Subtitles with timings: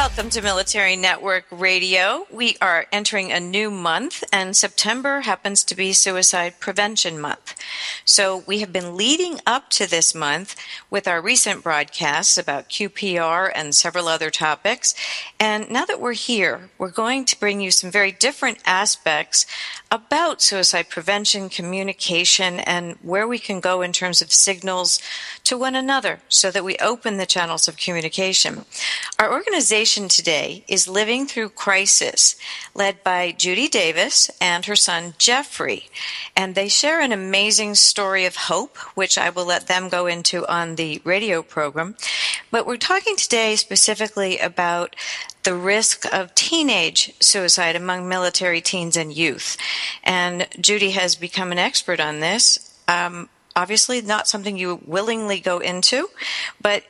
[0.00, 2.26] Welcome to Military Network Radio.
[2.30, 7.54] We are entering a new month, and September happens to be Suicide Prevention Month.
[8.06, 10.56] So, we have been leading up to this month
[10.88, 14.94] with our recent broadcasts about QPR and several other topics.
[15.38, 19.44] And now that we're here, we're going to bring you some very different aspects
[19.90, 24.98] about suicide prevention, communication, and where we can go in terms of signals
[25.50, 28.64] to one another so that we open the channels of communication.
[29.18, 32.36] Our organization today is Living Thru Crisis,
[32.72, 35.88] led by Judy Davis and her son Geoffrey.
[36.36, 40.46] And they share an amazing story of hope, which I will let them go into
[40.46, 41.96] on the radio program.
[42.52, 44.94] But we're talking today specifically about
[45.42, 49.56] the risk of teenage suicide among military teens and youth.
[50.04, 52.72] And Judy has become an expert on this.
[52.86, 53.28] Um,
[53.60, 56.08] obviously, not something you willingly go into,
[56.62, 56.82] but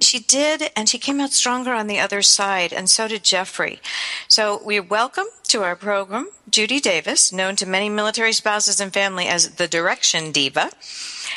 [0.00, 3.80] she did, and she came out stronger on the other side, and so did Geoffrey.
[4.26, 9.26] So we welcome to our program Judy Davis, known to many military spouses and family
[9.28, 10.72] as the Direction Diva.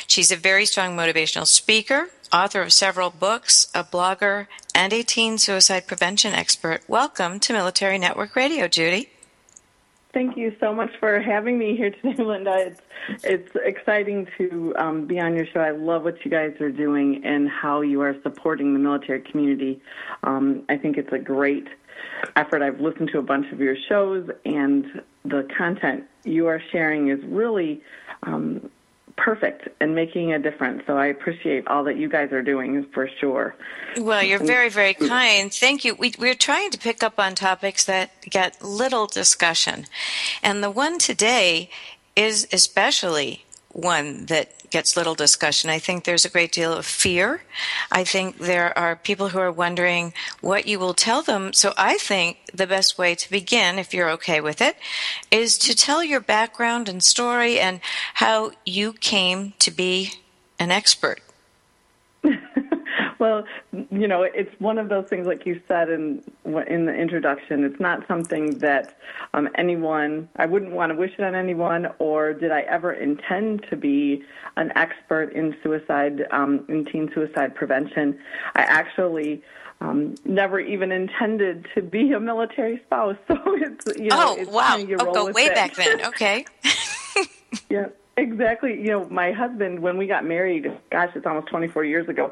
[0.08, 5.38] She's a very strong motivational speaker, author of several books, a blogger, and a teen
[5.38, 6.82] suicide prevention expert.
[6.88, 9.10] Welcome to Military Network Radio, Judy.
[10.12, 12.54] Thank you so much for having me here today, Linda.
[12.58, 12.80] It's
[13.22, 15.60] it's exciting to um, be on your show.
[15.60, 19.80] I love what you guys are doing and how you are supporting the military community.
[20.24, 21.68] Um, I think it's a great
[22.34, 22.60] effort.
[22.62, 24.84] I've listened to a bunch of your shows, and
[25.24, 27.80] the content you are sharing is really
[28.24, 28.68] um,
[29.24, 30.82] perfect and making a difference.
[30.86, 33.54] So I appreciate all that you guys are doing for sure.
[33.98, 35.52] Well, you're very, very kind.
[35.52, 35.94] Thank you.
[35.94, 39.86] We, we're trying to pick up on topics that get little discussion.
[40.42, 41.70] And the one today
[42.16, 45.68] is especially one that gets little discussion.
[45.68, 47.42] I think there's a great deal of fear.
[47.90, 51.52] I think there are people who are wondering what you will tell them.
[51.52, 54.76] So I think the best way to begin, if you're okay with it,
[55.30, 57.80] is to tell your background and story and
[58.14, 60.14] how you came to be
[60.58, 61.20] an expert
[63.20, 66.24] well, you know, it's one of those things, like you said in
[66.66, 67.64] in the introduction.
[67.64, 68.98] It's not something that
[69.34, 73.66] um, anyone I wouldn't want to wish it on anyone, or did I ever intend
[73.68, 74.24] to be
[74.56, 78.18] an expert in suicide, um, in teen suicide prevention.
[78.56, 79.42] I actually.
[79.82, 84.16] Um, never even intended to be a military spouse, so it's you know.
[84.18, 84.76] Oh it's wow!
[84.76, 85.54] Kind of oh, go way it.
[85.54, 86.04] back then.
[86.04, 86.44] Okay.
[87.70, 87.86] yeah,
[88.18, 88.78] exactly.
[88.78, 92.30] You know, my husband, when we got married, gosh, it's almost 24 years ago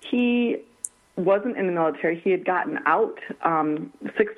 [0.00, 0.58] he
[1.16, 2.18] wasn't in the military.
[2.20, 4.32] He had gotten out um, six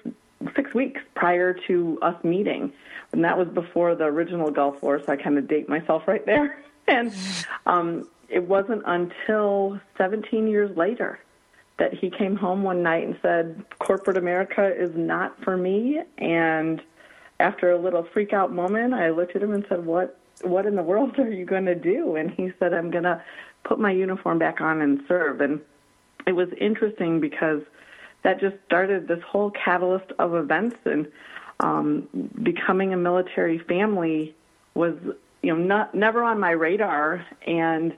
[0.57, 2.73] six weeks prior to us meeting,
[3.13, 4.99] and that was before the original Gulf War.
[4.99, 6.63] So I kind of date myself right there.
[6.89, 7.15] And
[7.67, 11.21] um, it wasn't until 17 years later
[11.79, 16.83] that he came home one night and said, "Corporate America is not for me." And
[17.39, 20.19] after a little freak out moment, I looked at him and said, "What?
[20.43, 23.23] What in the world are you going to do?" And he said, "I'm going to
[23.65, 25.41] put my uniform back on and serve.
[25.41, 25.61] And
[26.27, 27.63] it was interesting because
[28.23, 31.11] that just started this whole catalyst of events and
[31.61, 32.09] um,
[32.43, 34.35] becoming a military family
[34.75, 34.95] was
[35.43, 37.95] you know not never on my radar and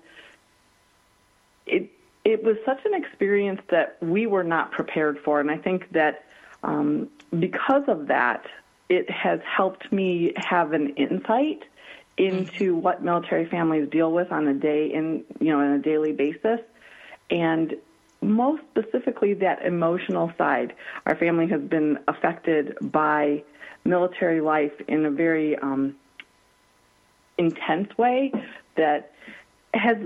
[1.66, 1.90] it
[2.24, 6.24] it was such an experience that we were not prepared for and I think that
[6.62, 8.46] um, because of that
[8.88, 11.62] it has helped me have an insight
[12.18, 12.82] into mm-hmm.
[12.82, 16.60] what military families deal with on a day in you know on a daily basis.
[17.30, 17.74] And
[18.20, 20.74] most specifically that emotional side.
[21.06, 23.42] Our family has been affected by
[23.84, 25.96] military life in a very um,
[27.36, 28.32] intense way
[28.76, 29.12] that
[29.74, 29.96] has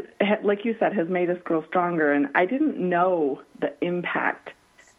[0.43, 2.13] like you said has made us grow stronger.
[2.13, 4.51] And i didn't know the impact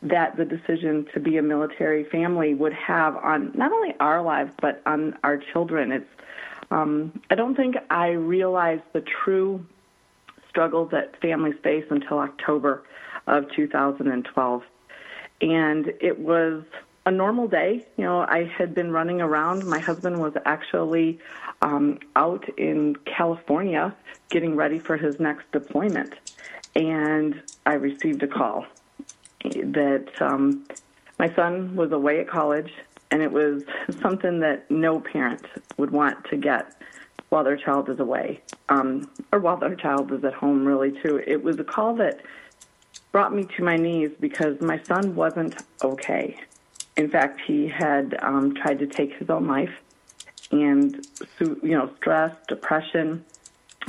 [0.03, 4.51] that the decision to be a military family would have on not only our lives
[4.61, 5.91] but on our children.
[5.91, 6.09] It's
[6.71, 9.65] um, I don't think I realized the true
[10.49, 12.83] struggles that families face until October
[13.27, 14.63] of 2012.
[15.41, 16.63] And it was
[17.05, 17.85] a normal day.
[17.95, 19.65] You know, I had been running around.
[19.65, 21.19] My husband was actually
[21.61, 23.95] um, out in California
[24.29, 26.15] getting ready for his next deployment.
[26.75, 28.65] And I received a call
[29.43, 30.65] that um,
[31.17, 32.73] my son was away at college,
[33.11, 33.63] and it was
[34.01, 35.45] something that no parent
[35.77, 36.73] would want to get
[37.29, 41.21] while their child is away, um, or while their child is at home, really, too.
[41.27, 42.21] It was a call that
[43.11, 46.37] brought me to my knees because my son wasn't okay.
[46.95, 49.73] In fact, he had um, tried to take his own life,
[50.51, 51.05] and
[51.39, 53.25] you know, stress, depression,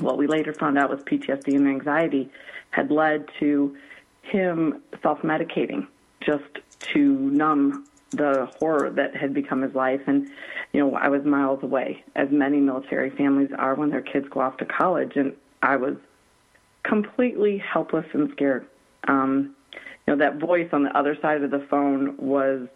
[0.01, 2.31] what we later found out was PTSD and anxiety,
[2.71, 3.77] had led to
[4.23, 5.87] him self-medicating
[6.21, 7.01] just to
[7.31, 10.01] numb the horror that had become his life.
[10.07, 10.29] And,
[10.73, 14.41] you know, I was miles away, as many military families are when their kids go
[14.41, 15.13] off to college.
[15.17, 15.97] And I was
[16.85, 18.67] completely helpless and scared.
[19.07, 19.55] Um,
[20.07, 22.67] you know, that voice on the other side of the phone was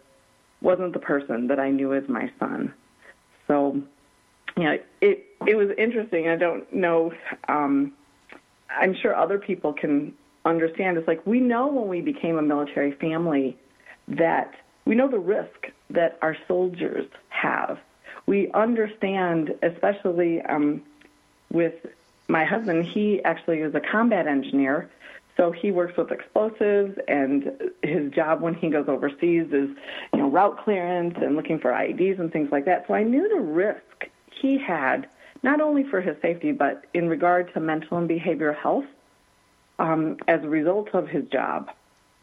[0.61, 2.73] wasn't the person that I knew as my son.
[3.47, 3.81] So,
[4.55, 6.29] you know, it it was interesting.
[6.29, 7.11] I don't know.
[7.49, 7.93] Um,
[8.69, 10.13] I'm sure other people can
[10.45, 10.97] understand.
[10.97, 13.57] It's like we know when we became a military family
[14.07, 14.53] that
[14.85, 17.79] we know the risk that our soldiers have.
[18.25, 20.81] We understand, especially um,
[21.51, 21.73] with
[22.27, 24.89] my husband, he actually is a combat engineer.
[25.35, 29.69] So he works with explosives, and his job when he goes overseas is,
[30.13, 32.85] you know, route clearance and looking for IEDs and things like that.
[32.87, 35.07] So I knew the risk he had,
[35.41, 38.85] not only for his safety, but in regard to mental and behavioral health
[39.79, 41.71] um, as a result of his job.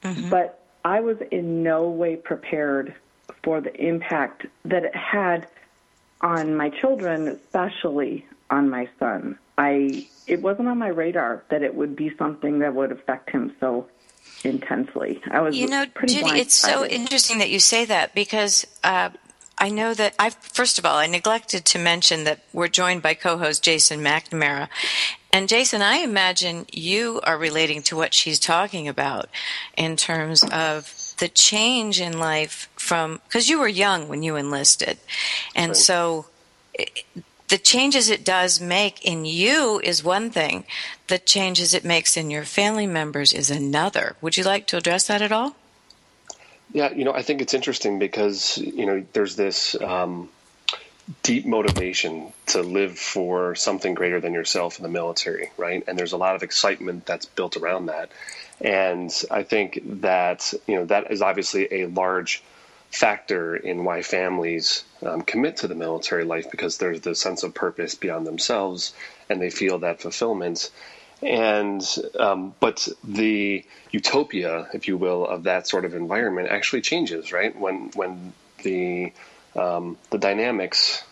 [0.02, 0.30] Mm-hmm.
[0.30, 2.94] But I was in no way prepared
[3.42, 5.46] for the impact that it had
[6.20, 9.38] on my children, especially on my son.
[9.56, 13.54] I it wasn't on my radar that it would be something that would affect him
[13.60, 13.88] so
[14.44, 15.20] intensely.
[15.30, 16.40] I was you know, Judy.
[16.40, 19.10] It's so interesting that you say that because uh,
[19.58, 23.14] I know that I first of all I neglected to mention that we're joined by
[23.14, 24.68] co-host Jason McNamara,
[25.32, 29.28] and Jason, I imagine you are relating to what she's talking about
[29.76, 34.98] in terms of the change in life from because you were young when you enlisted,
[35.54, 35.76] and right.
[35.76, 36.26] so.
[36.74, 37.04] It,
[37.48, 40.64] the changes it does make in you is one thing.
[41.08, 44.14] The changes it makes in your family members is another.
[44.20, 45.56] Would you like to address that at all?
[46.72, 50.28] Yeah, you know, I think it's interesting because you know there's this um,
[51.22, 55.82] deep motivation to live for something greater than yourself in the military, right?
[55.86, 58.10] And there's a lot of excitement that's built around that.
[58.60, 62.42] And I think that, you know, that is obviously a large
[62.90, 67.54] factor in why families um, commit to the military life because there's the sense of
[67.54, 68.92] purpose beyond themselves
[69.28, 70.70] and they feel that fulfillment.
[71.22, 71.82] And,
[72.18, 77.56] um, but the utopia, if you will, of that sort of environment actually changes, right?
[77.56, 78.32] When, when
[78.62, 79.12] the,
[79.56, 81.02] um, the dynamics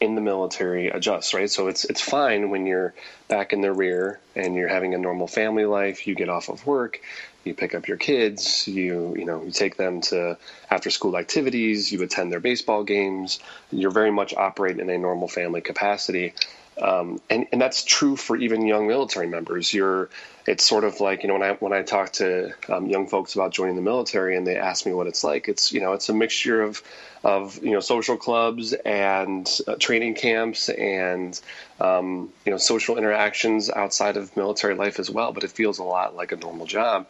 [0.00, 1.50] in the military adjust, right?
[1.50, 2.94] So it's it's fine when you're
[3.26, 6.06] back in the rear and you're having a normal family life.
[6.06, 7.00] You get off of work,
[7.44, 10.38] you pick up your kids, you you know you take them to
[10.70, 13.40] after school activities, you attend their baseball games.
[13.72, 16.34] You're very much operating in a normal family capacity.
[16.80, 19.74] Um, and, and that's true for even young military members.
[19.74, 20.10] You're,
[20.46, 23.34] it's sort of like you know when I when I talk to um, young folks
[23.34, 25.46] about joining the military and they ask me what it's like.
[25.46, 26.82] It's you know it's a mixture of
[27.22, 31.38] of you know social clubs and uh, training camps and
[31.80, 35.32] um, you know social interactions outside of military life as well.
[35.32, 37.08] But it feels a lot like a normal job.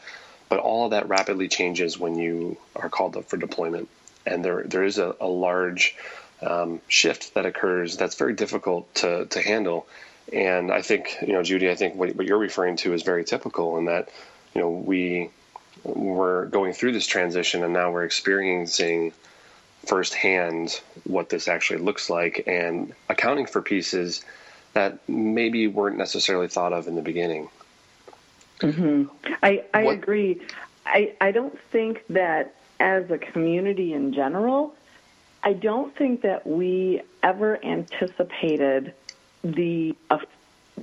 [0.49, 3.89] But all of that rapidly changes when you are called up for deployment,
[4.27, 5.95] and there there is a, a large
[6.43, 9.87] um, shift that occurs that's very difficult to, to handle.
[10.33, 13.25] And I think, you know, Judy, I think what, what you're referring to is very
[13.25, 14.11] typical in that,
[14.55, 15.31] you know, we
[15.85, 19.13] were going through this transition and now we're experiencing
[19.87, 24.25] firsthand what this actually looks like and accounting for pieces
[24.75, 27.49] that maybe weren't necessarily thought of in the beginning.
[28.61, 29.05] Mm-hmm.
[29.43, 30.41] I, I agree.
[30.85, 34.75] I, I don't think that as a community in general,
[35.43, 38.95] I don't think that we ever anticipated
[39.43, 40.19] the uh,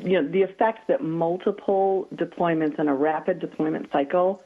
[0.01, 4.41] you know the effect that multiple deployments in a rapid deployment cycle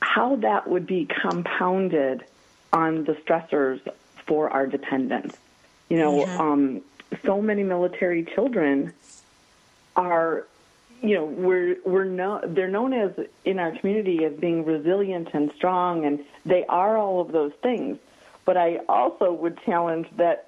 [0.00, 2.24] how that would be compounded
[2.72, 3.80] on the stressors
[4.26, 5.36] for our dependents.
[5.88, 6.40] You know, mm-hmm.
[6.40, 6.80] um,
[7.24, 8.92] so many military children
[9.94, 10.46] are
[11.02, 13.12] you know we're we're no, they're known as
[13.44, 17.98] in our community as being resilient and strong and they are all of those things
[18.46, 20.46] but I also would challenge that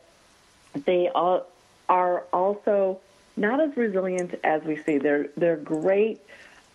[0.87, 3.01] they are also
[3.37, 4.97] not as resilient as we see.
[4.99, 6.21] They're they're great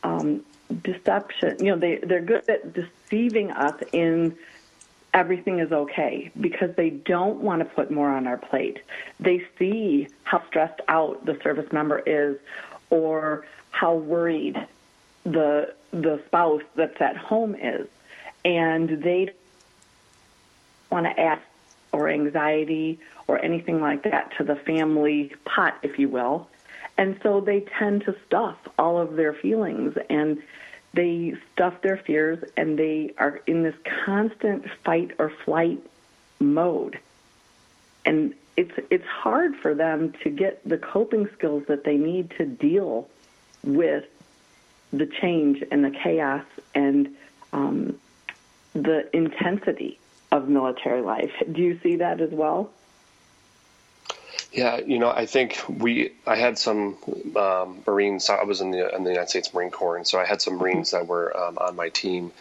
[0.03, 0.45] um,
[0.83, 1.57] deception.
[1.59, 4.37] You know, they they're good at deceiving us in
[5.13, 8.79] everything is okay because they don't want to put more on our plate.
[9.19, 12.37] They see how stressed out the service member is,
[12.89, 14.67] or how worried
[15.23, 17.87] the the spouse that's at home is,
[18.43, 19.33] and they
[20.93, 21.39] want to add
[21.91, 26.47] or anxiety or anything like that to the family pot, if you will.
[26.97, 30.41] And so they tend to stuff all of their feelings and
[30.93, 35.83] they stuff their fears and they are in this constant fight or flight
[36.39, 36.99] mode.
[38.05, 42.45] And it's it's hard for them to get the coping skills that they need to
[42.45, 43.09] deal
[43.63, 44.05] with
[44.91, 46.45] the change and the chaos
[46.75, 47.15] and
[47.51, 47.97] um,
[48.73, 49.97] the intensity
[50.33, 51.31] of military life.
[51.49, 52.71] Do you see that as well?
[54.51, 56.13] Yeah, you know, I think we.
[56.27, 56.97] I had some
[57.35, 58.29] um, Marines.
[58.29, 60.55] I was in the in the United States Marine Corps, and so I had some
[60.55, 62.31] Marines that were um, on my team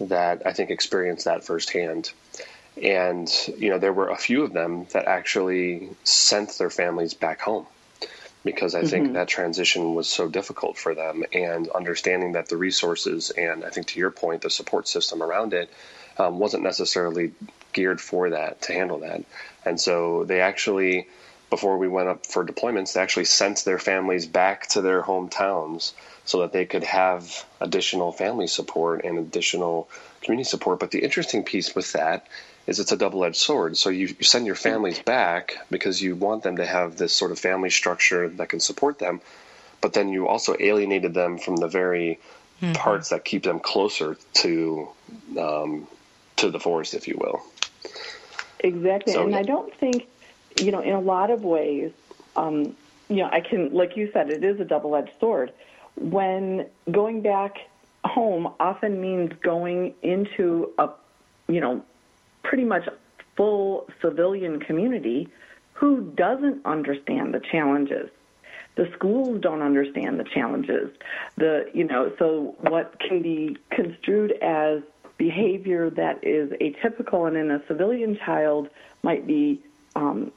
[0.00, 2.12] that I think experienced that firsthand.
[2.82, 7.40] And you know, there were a few of them that actually sent their families back
[7.40, 7.66] home
[8.44, 8.88] because I mm-hmm.
[8.88, 13.70] think that transition was so difficult for them, and understanding that the resources and I
[13.70, 15.70] think to your point, the support system around it
[16.18, 17.32] um, wasn't necessarily
[17.72, 19.24] geared for that to handle that,
[19.64, 21.06] and so they actually
[21.52, 25.92] before we went up for deployments, they actually sent their families back to their hometowns
[26.24, 29.86] so that they could have additional family support and additional
[30.22, 30.80] community support.
[30.80, 32.26] But the interesting piece with that
[32.66, 33.76] is it's a double-edged sword.
[33.76, 37.32] So you, you send your families back because you want them to have this sort
[37.32, 39.20] of family structure that can support them,
[39.82, 42.18] but then you also alienated them from the very
[42.62, 42.72] mm-hmm.
[42.72, 44.88] parts that keep them closer to
[45.38, 45.86] um,
[46.42, 47.42] to the forest, if you will.
[48.60, 49.38] Exactly, so, and yeah.
[49.38, 50.06] I don't think
[50.60, 51.92] you know, in a lot of ways,
[52.36, 52.76] um,
[53.08, 55.52] you know, I can, like you said, it is a double edged sword.
[55.96, 57.56] When going back
[58.04, 60.90] home often means going into a,
[61.48, 61.84] you know,
[62.42, 62.88] pretty much
[63.36, 65.28] full civilian community
[65.72, 68.10] who doesn't understand the challenges.
[68.74, 70.90] The schools don't understand the challenges.
[71.36, 74.82] The, you know, so what can be construed as
[75.18, 78.68] behavior that is atypical and in a civilian child
[79.02, 79.62] might be
[79.94, 80.32] um,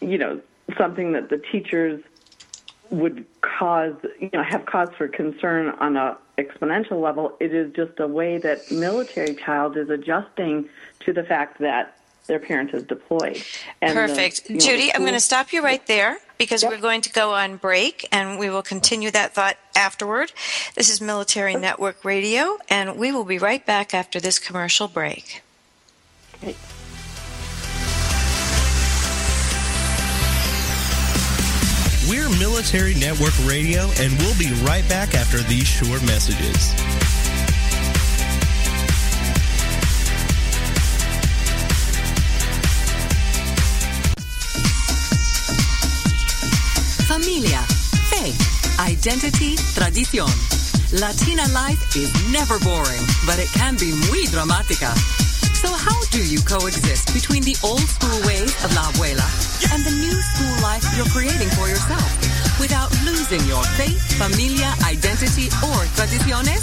[0.00, 0.40] you know,
[0.78, 2.02] something that the teachers
[2.90, 7.36] would cause, you know, have cause for concern on a exponential level.
[7.38, 10.68] It is just a way that military child is adjusting
[11.00, 13.42] to the fact that their parent is deployed.
[13.80, 14.46] And Perfect.
[14.48, 16.72] The, Judy, know, I'm going to stop you right there because yep.
[16.72, 20.32] we're going to go on break and we will continue that thought afterward.
[20.74, 25.42] This is Military Network Radio, and we will be right back after this commercial break.
[26.42, 26.56] Okay.
[32.08, 36.72] We're Military Network Radio, and we'll be right back after these short messages.
[49.00, 50.28] Identity, tradición.
[50.92, 54.92] Latina life is never boring, but it can be muy dramática.
[55.56, 59.24] So how do you coexist between the old school ways of La Abuela
[59.72, 62.04] and the new school life you're creating for yourself
[62.60, 66.60] without losing your faith, familia, identity, or tradiciones?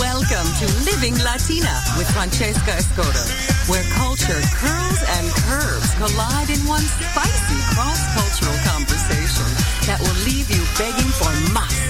[0.00, 3.20] Welcome to Living Latina with Francesca Escoto,
[3.68, 9.59] where culture curls and curves collide in one spicy cross-cultural conversation
[9.90, 11.89] that will leave you begging for más.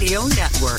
[0.00, 0.78] Radio Network.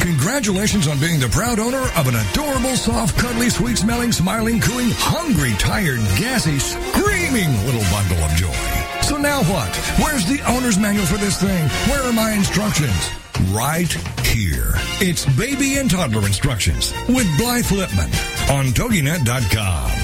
[0.00, 4.90] Congratulations on being the proud owner of an adorable, soft, cuddly, sweet smelling, smiling, cooing,
[4.90, 8.54] hungry, tired, gassy, screaming little bundle of joy.
[9.02, 9.74] So now what?
[9.98, 11.68] Where's the owner's manual for this thing?
[11.90, 13.10] Where are my instructions?
[13.50, 13.92] Right
[14.24, 14.74] here.
[15.00, 20.03] It's baby and toddler instructions with Blythe Lipman on TogiNet.com.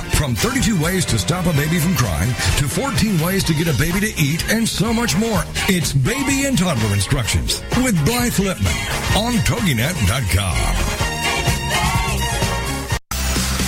[0.21, 3.75] From 32 ways to stop a baby from crying to 14 ways to get a
[3.79, 5.41] baby to eat and so much more.
[5.67, 10.57] It's Baby and Toddler Instructions with Blythe Lipman on TogiNet.com.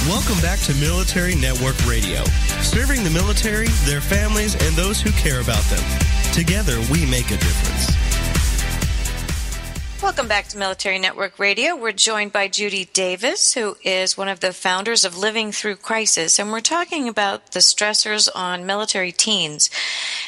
[0.07, 2.23] Welcome back to Military Network Radio,
[2.61, 5.81] serving the military, their families, and those who care about them.
[6.33, 8.12] Together, we make a difference.
[10.03, 11.77] Welcome back to Military Network Radio.
[11.77, 16.37] We're joined by Judy Davis, who is one of the founders of Living Thru Crisis,
[16.37, 19.69] and we're talking about the stressors on military teens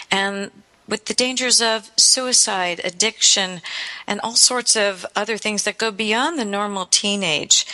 [0.10, 0.52] and
[0.88, 3.60] with the dangers of suicide, addiction,
[4.08, 7.68] and all sorts of other things that go beyond the normal teenage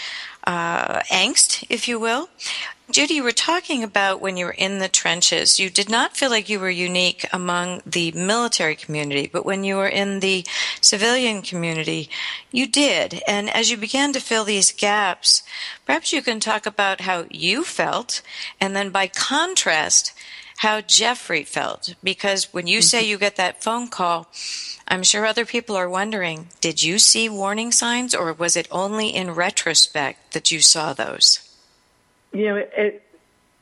[0.45, 2.29] uh, angst, if you will.
[2.91, 6.29] Judy, you were talking about when you were in the trenches, you did not feel
[6.29, 10.45] like you were unique among the military community, but when you were in the
[10.81, 12.09] civilian community,
[12.51, 13.21] you did.
[13.25, 15.41] And as you began to fill these gaps,
[15.85, 18.21] perhaps you can talk about how you felt,
[18.59, 20.11] and then by contrast,
[20.57, 21.95] how Geoffrey felt.
[22.03, 23.09] Because when you say mm-hmm.
[23.09, 24.27] you get that phone call,
[24.91, 29.07] I'm sure other people are wondering did you see warning signs, or was it only
[29.07, 31.39] in retrospect that you saw those?
[32.33, 33.01] You know, it,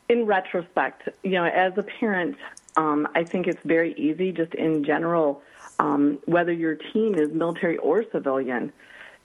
[0.09, 2.35] in retrospect, you know, as a parent,
[2.77, 5.43] um, I think it's very easy, just in general,
[5.77, 8.73] um, whether your teen is military or civilian,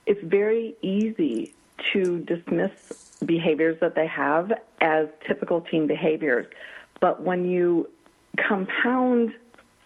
[0.05, 1.55] it's very easy
[1.91, 6.45] to dismiss behaviors that they have as typical teen behaviors.
[6.99, 7.89] But when you
[8.37, 9.33] compound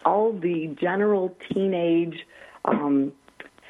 [0.06, 2.26] all the general teenage
[2.66, 3.12] um,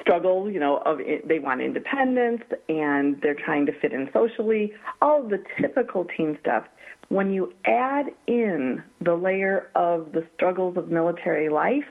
[0.00, 4.72] struggle, you know, of it, they want independence and they're trying to fit in socially,
[5.02, 6.64] all the typical teen stuff.
[7.08, 11.84] When you add in the layer of the struggles of military life,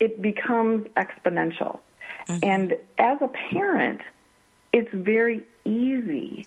[0.00, 1.80] it becomes exponential.
[2.28, 2.38] Mm-hmm.
[2.42, 4.00] And as a parent,
[4.72, 6.46] it's very easy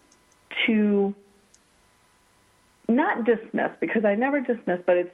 [0.67, 1.15] to
[2.88, 5.12] not dismiss because I never dismiss, but it's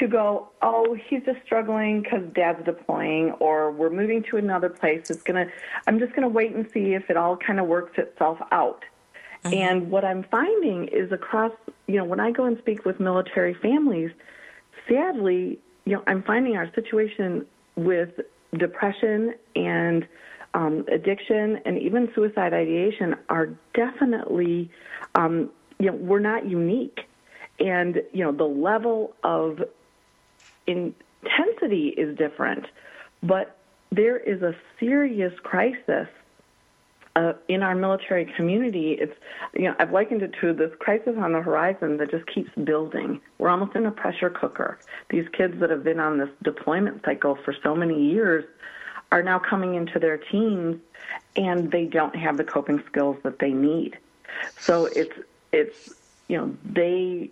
[0.00, 5.10] to go, oh, he's just struggling because dad's deploying, or we're moving to another place.
[5.10, 5.46] It's gonna,
[5.86, 8.84] I'm just gonna wait and see if it all kind of works itself out.
[9.44, 9.54] Mm-hmm.
[9.54, 11.52] And what I'm finding is across,
[11.86, 14.10] you know, when I go and speak with military families,
[14.88, 17.46] sadly, you know, I'm finding our situation
[17.76, 18.10] with
[18.58, 20.06] depression and
[20.54, 24.70] um, addiction and even suicide ideation are definitely,
[25.14, 27.00] um, you know, we're not unique
[27.58, 29.62] and you know the level of
[30.66, 32.66] intensity is different,
[33.22, 33.56] but
[33.90, 36.08] there is a serious crisis
[37.16, 38.92] uh, in our military community.
[38.92, 39.14] It's
[39.54, 43.20] you know I've likened it to this crisis on the horizon that just keeps building.
[43.38, 44.78] We're almost in a pressure cooker.
[45.08, 48.44] These kids that have been on this deployment cycle for so many years
[49.12, 50.80] are now coming into their teens
[51.36, 53.98] and they don't have the coping skills that they need.
[54.58, 55.18] So it's
[55.52, 55.94] it's
[56.28, 57.30] you know they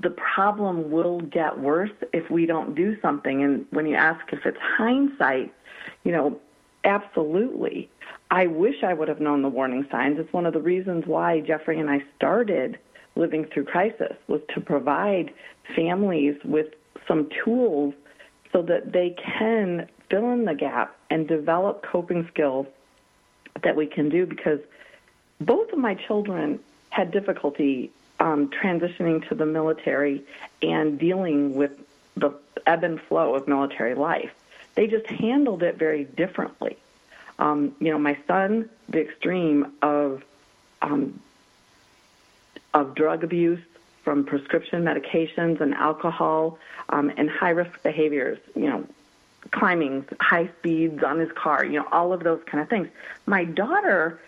[0.00, 3.42] the problem will get worse if we don't do something.
[3.42, 5.52] And when you ask if it's hindsight,
[6.04, 6.40] you know,
[6.84, 7.90] absolutely.
[8.30, 10.18] I wish I would have known the warning signs.
[10.18, 12.78] It's one of the reasons why Geoffrey and I started
[13.14, 15.32] Living Thru Crisis was to provide
[15.76, 16.68] families with
[17.06, 17.94] some tools
[18.52, 22.66] so that they can fill in the gap and develop coping skills
[23.62, 24.60] that we can do because
[25.40, 26.58] both of my children
[26.90, 27.90] had difficulty
[28.22, 30.22] um, transitioning to the military
[30.62, 31.72] and dealing with
[32.16, 32.32] the
[32.66, 34.30] ebb and flow of military life.
[34.76, 36.76] They just handled it very differently.
[37.40, 40.22] Um, you know, my son, the extreme of
[40.82, 41.20] um,
[42.72, 43.60] of drug abuse
[44.04, 46.58] from prescription medications and alcohol
[46.90, 48.38] um, and high risk behaviors.
[48.54, 48.86] You know,
[49.50, 51.64] climbing high speeds on his car.
[51.64, 52.88] You know, all of those kind of things.
[53.26, 54.20] My daughter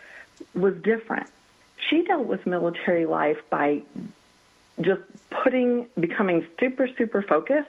[0.53, 1.29] was different
[1.89, 3.83] she dealt with military life by
[4.81, 7.69] just putting, becoming super, super focused.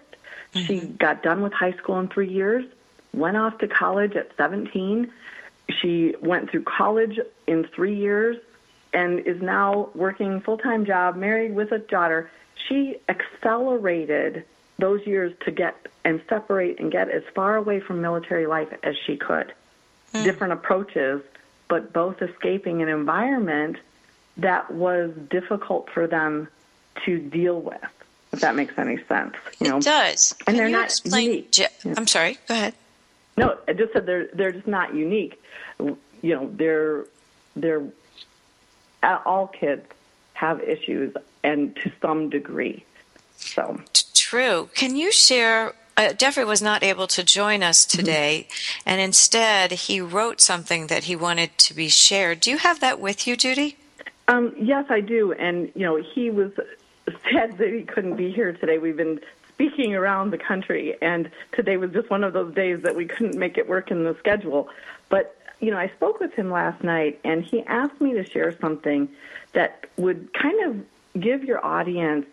[0.54, 0.66] Mm-hmm.
[0.66, 2.66] She got done with high school in three years,
[3.14, 5.12] went off to college at 17.
[5.82, 8.38] She went through college in three years
[8.94, 12.30] and is now working full time job, married with a daughter.
[12.68, 14.46] She accelerated
[14.80, 18.96] those years to get and separate and get as far away from military life as
[19.06, 19.54] she could.
[20.14, 20.24] Mm.
[20.24, 21.22] Different approaches,
[21.68, 23.78] but both escaping an environment
[24.38, 26.48] that was difficult for them
[27.06, 27.82] to deal with.
[28.32, 29.78] If that makes any sense, you know.
[29.78, 30.36] It does.
[30.40, 31.68] And Can they're not explain, unique.
[31.86, 32.38] I'm sorry.
[32.48, 32.74] Go ahead.
[33.38, 35.42] No, I just said they're they're just not unique.
[35.80, 37.06] You know, they're
[37.56, 37.84] they're
[39.04, 39.86] all kids
[40.34, 42.84] have issues, and to some degree.
[43.38, 43.80] So
[44.14, 44.70] true.
[44.74, 48.00] Can you share uh, Geoffrey was not able to join us mm-hmm.
[48.00, 48.90] today, mm-hmm.
[48.90, 52.42] and instead he wrote something that he wanted to be shared.
[52.42, 53.78] Do you have that with you, Judy?
[54.28, 55.34] Um, yes, I do.
[55.34, 56.52] And, you know, he was
[57.32, 58.78] sad that he couldn't be here today.
[58.78, 62.96] We've been speaking around the country, and today was just one of those days that
[62.96, 64.70] we couldn't make it work in the schedule.
[65.10, 68.58] But you know, I spoke with him last night, and he asked me to share
[68.60, 69.10] something
[69.54, 72.26] that would kind of give your audience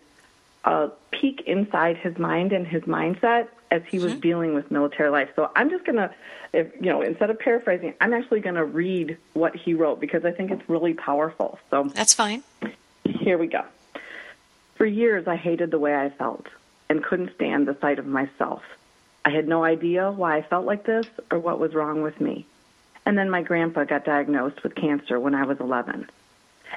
[0.65, 4.21] a peek inside his mind and his mindset as he was mm-hmm.
[4.21, 5.29] dealing with military life.
[5.35, 6.13] So I'm just going to,
[6.53, 10.31] you know, instead of paraphrasing, I'm actually going to read what he wrote because I
[10.31, 11.57] think it's really powerful.
[11.71, 12.43] So that's fine.
[13.03, 13.65] Here we go.
[14.75, 16.45] For years, I hated the way I felt
[16.87, 18.61] and couldn't stand the sight of myself.
[19.25, 22.45] I had no idea why I felt like this or what was wrong with me.
[23.07, 26.09] And then my grandpa got diagnosed with cancer when I was 11.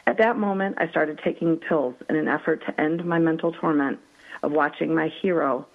[0.06, 3.98] At that moment, I started taking pills in an effort to end my mental torment
[4.42, 5.66] of watching my hero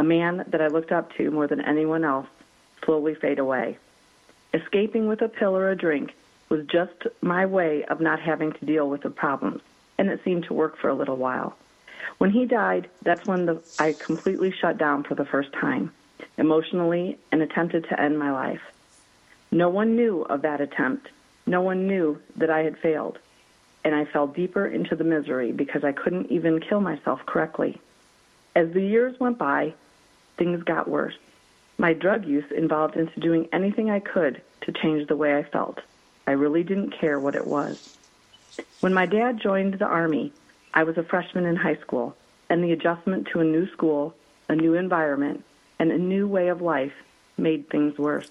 [0.00, 2.26] a man that I looked up to more than anyone else
[2.86, 3.76] slowly fade away.
[4.54, 6.14] Escaping with a pill or a drink
[6.48, 9.60] was just my way of not having to deal with the problems,
[9.98, 11.54] and it seemed to work for a little while.
[12.16, 15.92] When he died, that's when the, I completely shut down for the first time,
[16.38, 18.62] emotionally, and attempted to end my life.
[19.50, 21.10] No one knew of that attempt.
[21.44, 23.18] No one knew that I had failed.
[23.84, 27.78] And I fell deeper into the misery because I couldn't even kill myself correctly.
[28.56, 29.74] As the years went by,
[30.40, 31.18] things got worse.
[31.76, 35.80] My drug use involved into doing anything I could to change the way I felt.
[36.26, 37.98] I really didn't care what it was.
[38.80, 40.32] When my dad joined the Army,
[40.72, 42.16] I was a freshman in high school,
[42.48, 44.14] and the adjustment to a new school,
[44.48, 45.44] a new environment,
[45.78, 46.94] and a new way of life
[47.36, 48.30] made things worse.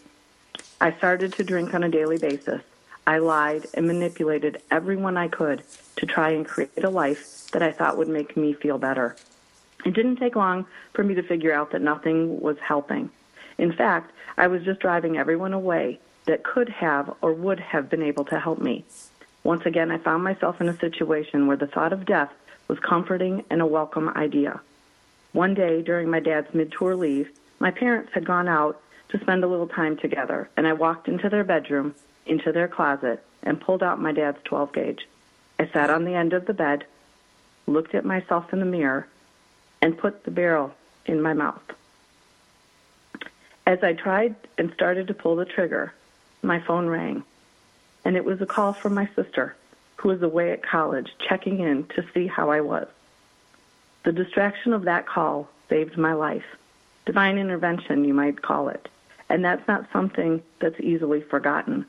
[0.81, 2.63] I started to drink on a daily basis.
[3.05, 5.61] I lied and manipulated everyone I could
[5.97, 9.15] to try and create a life that I thought would make me feel better.
[9.85, 13.09] It didn't take long for me to figure out that nothing was helping.
[13.57, 18.03] In fact, I was just driving everyone away that could have or would have been
[18.03, 18.85] able to help me.
[19.43, 22.31] Once again, I found myself in a situation where the thought of death
[22.67, 24.59] was comforting and a welcome idea.
[25.31, 29.43] One day during my dad's mid tour leave, my parents had gone out to spend
[29.43, 33.83] a little time together, and I walked into their bedroom, into their closet, and pulled
[33.83, 35.07] out my dad's 12 gauge.
[35.57, 36.85] I sat on the end of the bed,
[37.65, 39.07] looked at myself in the mirror,
[39.81, 40.73] and put the barrel
[41.05, 41.61] in my mouth.
[43.65, 45.93] As I tried and started to pull the trigger,
[46.41, 47.23] my phone rang,
[48.03, 49.55] and it was a call from my sister,
[49.97, 52.87] who was away at college checking in to see how I was.
[54.05, 56.45] The distraction of that call saved my life.
[57.05, 58.87] Divine intervention, you might call it.
[59.29, 61.85] And that's not something that's easily forgotten.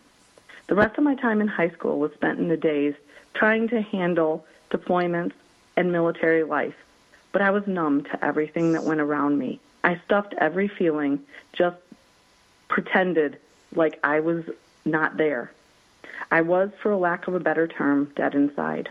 [0.66, 2.94] The rest of my time in high school was spent in the days
[3.34, 5.32] trying to handle deployments
[5.76, 6.74] and military life
[7.32, 9.60] but I was numb to everything that went around me.
[9.84, 11.20] I stuffed every feeling,
[11.52, 11.76] just
[12.68, 13.38] pretended
[13.74, 14.44] like I was
[14.84, 15.52] not there.
[16.30, 18.88] I was, for lack of a better term, dead inside,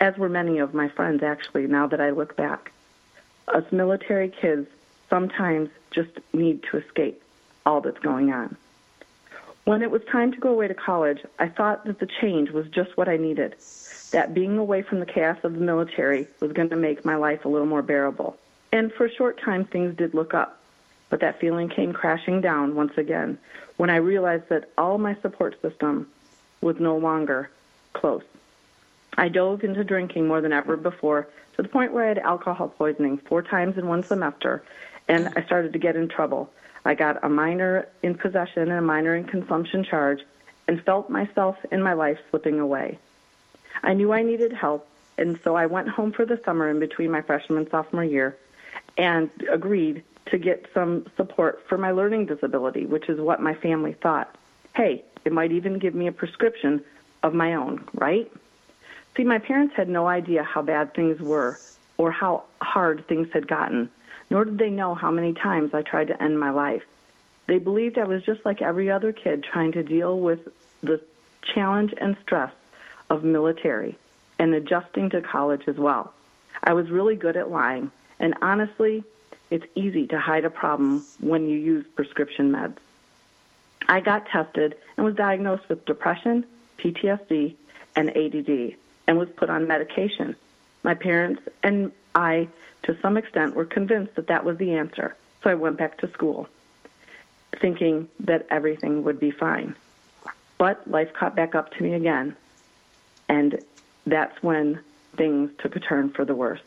[0.00, 2.72] as were many of my friends, actually, now that I look back.
[3.48, 4.68] Us military kids
[5.10, 7.22] sometimes just need to escape
[7.66, 8.56] all that's going on.
[9.64, 12.68] When it was time to go away to college, I thought that the change was
[12.68, 13.54] just what I needed
[14.14, 17.44] that being away from the chaos of the military was going to make my life
[17.44, 18.36] a little more bearable.
[18.70, 20.60] And for a short time, things did look up.
[21.10, 23.38] But that feeling came crashing down once again
[23.76, 26.08] when I realized that all my support system
[26.60, 27.50] was no longer
[27.92, 28.22] close.
[29.18, 32.68] I dove into drinking more than ever before to the point where I had alcohol
[32.68, 34.62] poisoning four times in one semester,
[35.08, 36.52] and I started to get in trouble.
[36.84, 40.20] I got a minor in possession and a minor in consumption charge
[40.68, 42.98] and felt myself and my life slipping away.
[43.82, 47.10] I knew I needed help, and so I went home for the summer in between
[47.10, 48.36] my freshman and sophomore year
[48.96, 53.92] and agreed to get some support for my learning disability, which is what my family
[53.92, 54.34] thought.
[54.74, 56.82] Hey, it might even give me a prescription
[57.22, 58.30] of my own, right?
[59.16, 61.58] See, my parents had no idea how bad things were
[61.98, 63.90] or how hard things had gotten,
[64.30, 66.82] nor did they know how many times I tried to end my life.
[67.46, 70.40] They believed I was just like every other kid trying to deal with
[70.82, 71.00] the
[71.54, 72.52] challenge and stress
[73.10, 73.96] of military
[74.38, 76.12] and adjusting to college as well.
[76.62, 79.04] I was really good at lying, and honestly,
[79.50, 82.78] it's easy to hide a problem when you use prescription meds.
[83.88, 86.46] I got tested and was diagnosed with depression,
[86.78, 87.54] PTSD,
[87.96, 90.34] and ADD, and was put on medication.
[90.82, 92.48] My parents and I,
[92.84, 96.10] to some extent, were convinced that that was the answer, so I went back to
[96.12, 96.48] school,
[97.60, 99.76] thinking that everything would be fine.
[100.58, 102.36] But life caught back up to me again,
[103.28, 103.58] and
[104.06, 104.80] that's when
[105.16, 106.62] things took a turn for the worst.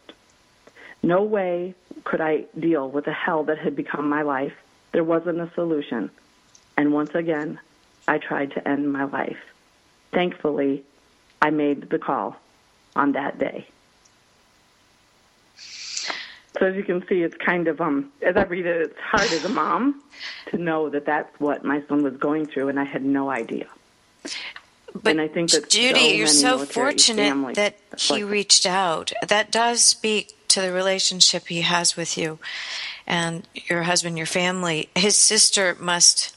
[1.04, 4.54] No way could I deal with the hell that had become my life.
[4.94, 6.10] There wasn't a solution.
[6.78, 7.60] And once again,
[8.08, 9.38] I tried to end my life.
[10.14, 10.84] Thankfully,
[11.42, 12.36] I made the call
[12.96, 13.68] on that day.
[16.60, 19.34] So as you can see, it's kind of um as I read it, it's hard
[19.34, 20.02] as a mom
[20.52, 23.68] to know that that's what my son was going through, and I had no idea.
[25.04, 29.12] But and I think that Judy, so you're so fortunate that he like- reached out.
[29.28, 32.40] That does speak to the relationship he has with you
[33.06, 34.90] and your husband, your family.
[34.96, 36.36] His sister must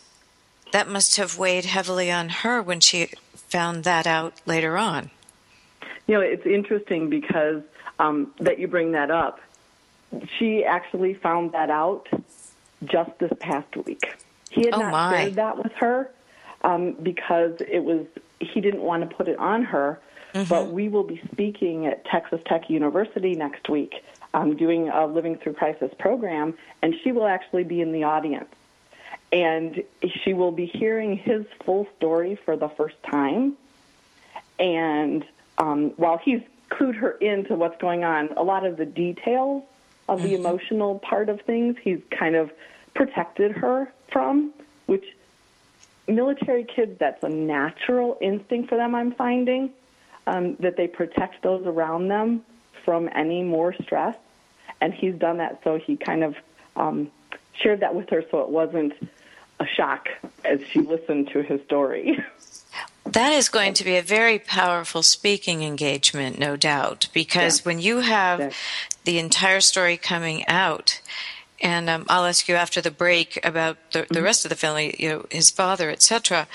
[0.72, 5.10] that must have weighed heavily on her when she found that out later on.
[6.06, 7.62] You know, it's interesting because
[7.98, 9.40] um, that you bring that up.
[10.38, 12.08] She actually found that out
[12.84, 14.14] just this past week.
[14.50, 15.16] He had Oh, not my.
[15.22, 16.10] shared that with her
[16.62, 18.06] um, because it was
[18.40, 20.00] he didn't want to put it on her.
[20.34, 20.48] Mm-hmm.
[20.48, 23.94] But we will be speaking at Texas Tech University next week,
[24.32, 28.48] um, doing a Living Thru Crisis program, and she will actually be in the audience
[29.32, 29.82] and
[30.24, 33.56] she will be hearing his full story for the first time.
[34.58, 35.24] And
[35.58, 39.62] um, while he's clued her into what's going on, a lot of the details
[40.08, 42.50] of the emotional part of things he's kind of
[42.94, 44.52] protected her from,
[46.10, 49.70] military kids, that's a natural instinct for them, I'm finding,
[50.26, 52.44] um, that they protect those around them
[52.84, 54.16] from any more stress.
[54.80, 56.34] And he's done that, so he kind of
[56.76, 57.10] um,
[57.54, 58.92] shared that with her so it wasn't
[59.58, 60.08] a shock
[60.44, 62.18] as she listened to his story.
[63.06, 67.64] That is going to be a very powerful speaking engagement, no doubt, because Yeah.
[67.64, 68.50] when you have Yeah.
[69.04, 71.00] the entire story coming out,
[71.60, 74.14] and um, I'll ask you after the break about the, Mm-hmm.
[74.14, 76.46] the rest of the family, you know, his father, etc.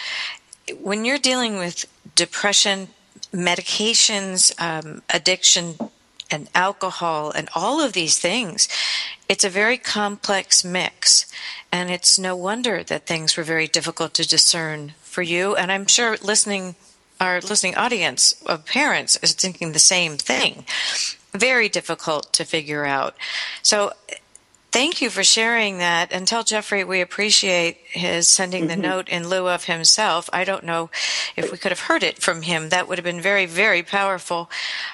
[0.81, 2.87] When you're dealing with depression,
[3.31, 5.75] medications, um, addiction,
[6.31, 8.67] and alcohol, and all of these things,
[9.29, 11.31] it's a very complex mix.
[11.71, 15.55] And it's no wonder that things were very difficult to discern for you.
[15.55, 16.75] And I'm sure listening,
[17.19, 20.65] our listening audience of parents is thinking the same thing.
[21.33, 23.15] Very difficult to figure out.
[23.61, 23.91] So
[24.75, 29.29] thank you for sharing that and tell Geoffrey we appreciate his sending the note in
[29.29, 30.29] lieu of himself.
[30.33, 30.89] I don't know
[31.37, 32.67] if we could have heard it from him.
[32.67, 34.49] That would have been very, very powerful.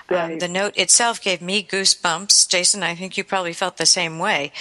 [0.07, 2.47] Um, the note itself gave me goosebumps.
[2.47, 4.51] Jason, I think you probably felt the same way.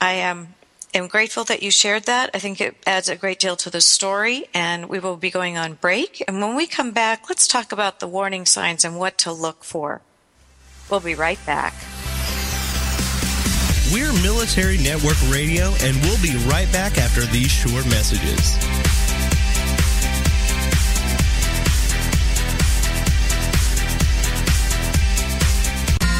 [0.00, 0.54] I am.
[0.94, 2.30] am grateful that you shared that.
[2.32, 5.58] I think it adds a great deal to the story, and we will be going
[5.58, 6.24] on break.
[6.26, 9.64] And when we come back, let's talk about the warning signs and what to look
[9.64, 10.00] for.
[10.88, 11.74] We'll be right back.
[13.92, 18.56] We're Military Network Radio, and we'll be right back after these short messages.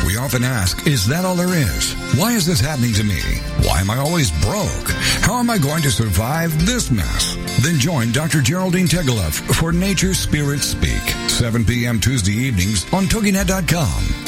[0.05, 1.95] We often ask, is that all there is?
[2.19, 3.23] Why is this happening to me?
[3.67, 4.91] Why am I always broke?
[5.23, 7.37] How am I going to survive this mess?
[7.63, 8.43] Then join Dr.
[8.43, 12.01] Geraldine Tegeloff for Nature Spirit Speak, 7 p.m.
[12.01, 14.22] Tuesday evenings on TogiNet.com.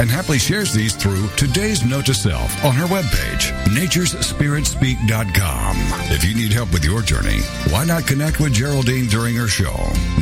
[0.00, 5.76] and happily shares these through today's note to self on her webpage, naturespiritspeak.com.
[6.10, 9.76] If you need help with your journey, why not connect with Geraldine during her show,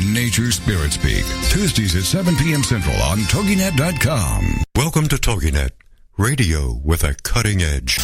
[0.05, 2.61] Nature Spirit Speak, Tuesdays at 7 p.m.
[2.61, 4.63] Central on TogiNet.com.
[4.75, 5.69] Welcome to TogiNet,
[6.17, 7.99] radio with a cutting edge.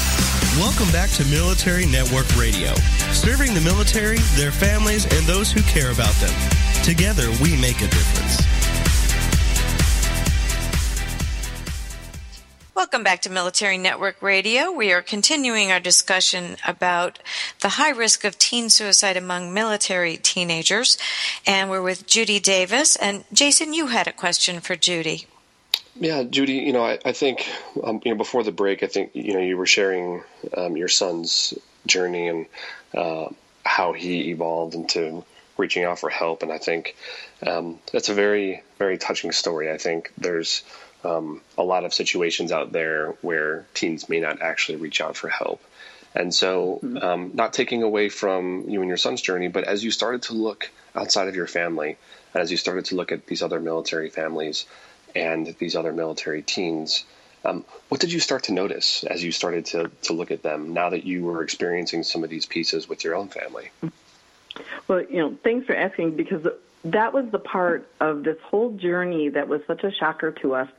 [0.58, 2.74] Welcome back to Military Network Radio,
[3.12, 6.32] serving the military, their families, and those who care about them.
[6.84, 8.65] Together, we make a difference.
[12.76, 14.70] Welcome back to Military Network Radio.
[14.70, 17.20] We are continuing our discussion about
[17.62, 20.98] the high risk of teen suicide among military teenagers.
[21.48, 22.98] And we're with Judy Davis.
[22.98, 25.26] And Jason, you had a question for Judy.
[25.98, 27.48] Yeah, Judy, you know, I, I think,
[27.82, 30.24] um, you know, before the break, I think, you know, you were sharing
[30.58, 31.54] um, your son's
[31.88, 32.46] journey and
[32.94, 33.30] uh,
[33.66, 35.24] how he evolved into
[35.58, 36.44] reaching out for help.
[36.44, 36.98] And I think
[37.48, 39.72] um, that's a very, very touching story.
[39.72, 40.62] I think there's
[41.06, 45.30] um, a lot of situations out there where teens may not actually reach out for
[45.30, 45.62] help.
[46.16, 49.92] And so, um, not taking away from you and your son's journey, but as you
[49.92, 51.98] started to look outside of your family,
[52.34, 54.66] and as you started to look at these other military families
[55.14, 57.04] and these other military teens,
[57.44, 60.74] um, what did you start to notice as you started to, to look at them
[60.74, 63.70] now that you were experiencing some of these pieces with your own family?
[64.88, 66.48] Well, you know, thanks for asking because
[66.86, 70.70] that was the part of this whole journey that was such a shocker to us.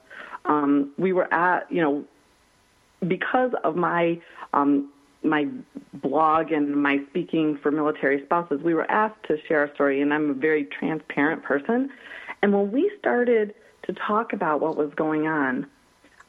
[0.46, 2.04] Um, we were at, you know,
[3.06, 4.20] because of my
[4.52, 4.90] um,
[5.22, 5.46] my
[5.94, 10.14] blog and my speaking for military spouses, we were asked to share our story, and
[10.14, 11.90] I'm a very transparent person.
[12.42, 13.54] And when we started
[13.84, 15.66] to talk about what was going on,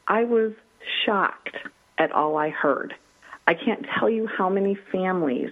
[0.08, 0.52] I was
[1.04, 1.56] shocked
[1.98, 2.94] at all I heard.
[3.46, 5.50] I can't tell you how many families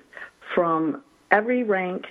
[0.55, 2.07] from every rank,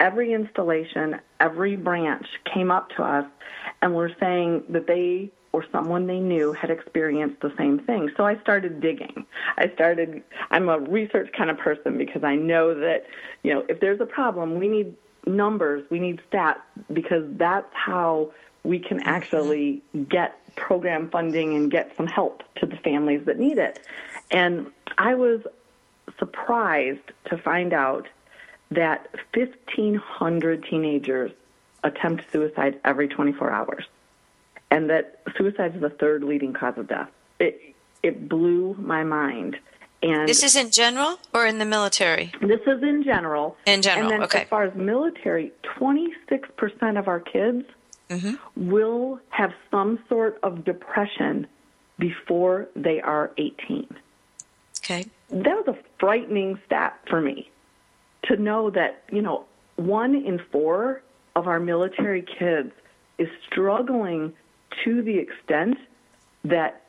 [0.00, 3.26] every installation, every branch came up to us
[3.82, 8.10] and were saying that they or someone they knew had experienced the same thing.
[8.16, 9.26] So I started digging.
[9.58, 13.06] I started, I'm a research kind of person because I know that,
[13.42, 14.94] you know, if there's a problem, we need
[15.26, 16.60] numbers, we need stats,
[16.92, 18.32] because that's how
[18.62, 23.58] we can actually get program funding and get some help to the families that need
[23.58, 23.80] it.
[24.30, 25.40] And I was
[26.18, 28.06] surprised to find out
[28.70, 31.32] that 1,500 teenagers
[31.82, 33.84] attempt suicide every 24 hours
[34.70, 37.08] and that suicide is the third leading cause of death.
[37.38, 37.60] It
[38.02, 39.56] it blew my mind.
[40.02, 42.32] And this is in general or in the military?
[42.40, 43.56] This is in general.
[43.66, 44.42] In general, and then okay.
[44.42, 47.64] As far as military, 26% of our kids
[48.08, 48.70] mm-hmm.
[48.70, 51.46] will have some sort of depression
[51.98, 53.86] before they are 18.
[54.78, 55.06] Okay.
[55.28, 57.50] That was a frightening stat for me
[58.24, 59.44] to know that, you know,
[59.76, 61.02] one in four
[61.36, 62.72] of our military kids
[63.18, 64.32] is struggling
[64.84, 65.78] to the extent
[66.44, 66.82] that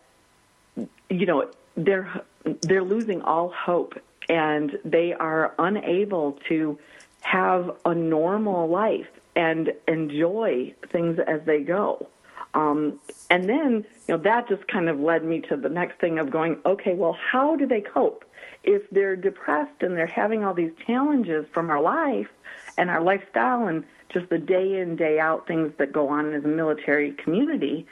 [1.10, 2.22] you know they're
[2.62, 3.96] they're losing all hope
[4.30, 6.80] and they are unable to
[7.22, 12.08] have a normal life and enjoy things as they go.
[12.54, 16.20] Um, and then, you know, that just kind of led me to the next thing
[16.20, 18.26] of going, okay, well, how do they cope?
[18.64, 22.30] If they're depressed and they're having all these challenges from our life
[22.78, 26.42] and our lifestyle and just the day in, day out things that go on in
[26.42, 27.86] the military community,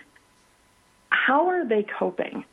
[1.10, 2.44] how are they coping?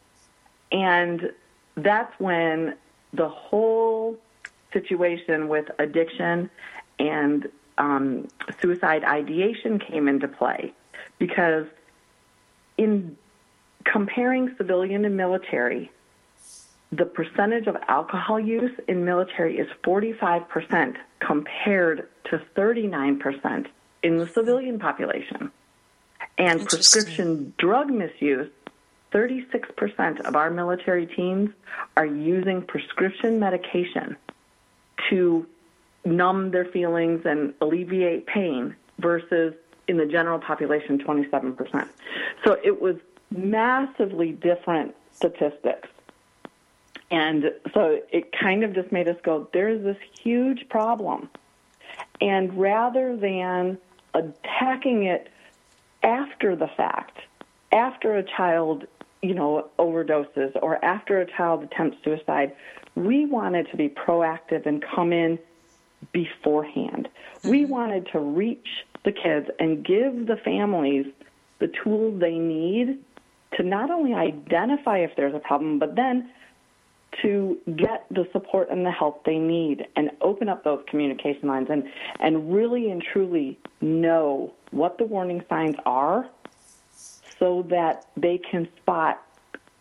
[0.72, 1.32] And
[1.76, 2.76] that's when
[3.12, 4.18] the whole
[4.72, 6.50] situation with addiction
[6.98, 7.48] and
[7.78, 8.28] um,
[8.60, 10.72] suicide ideation came into play
[11.18, 11.66] because
[12.78, 13.16] in
[13.84, 15.90] comparing civilian and military,
[16.92, 23.66] the percentage of alcohol use in military is 45% compared to 39%
[24.02, 25.50] in the civilian population.
[26.38, 28.50] And prescription drug misuse,
[29.12, 31.50] 36% of our military teens
[31.96, 34.16] are using prescription medication
[35.10, 35.46] to
[36.04, 39.54] numb their feelings and alleviate pain versus
[39.88, 41.88] in the general population 27%.
[42.44, 42.96] So it was
[43.30, 45.88] massively different statistics
[47.10, 51.28] and so it kind of just made us go, there's this huge problem.
[52.20, 53.78] And rather than
[54.14, 55.28] attacking it
[56.02, 57.18] after the fact,
[57.72, 58.86] after a child,
[59.22, 62.54] you know, overdoses or after a child attempts suicide,
[62.94, 65.38] we wanted to be proactive and come in
[66.12, 67.08] beforehand.
[67.44, 67.72] We mm-hmm.
[67.72, 68.68] wanted to reach
[69.04, 71.06] the kids and give the families
[71.58, 72.98] the tools they need
[73.56, 76.30] to not only identify if there's a problem, but then
[77.22, 81.68] to get the support and the help they need and open up those communication lines
[81.70, 81.84] and,
[82.20, 86.28] and really and truly know what the warning signs are
[87.38, 89.22] so that they can spot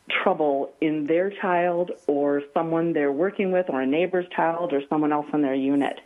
[0.10, 5.12] trouble in their child or someone they're working with or a neighbor's child or someone
[5.12, 6.00] else in their unit.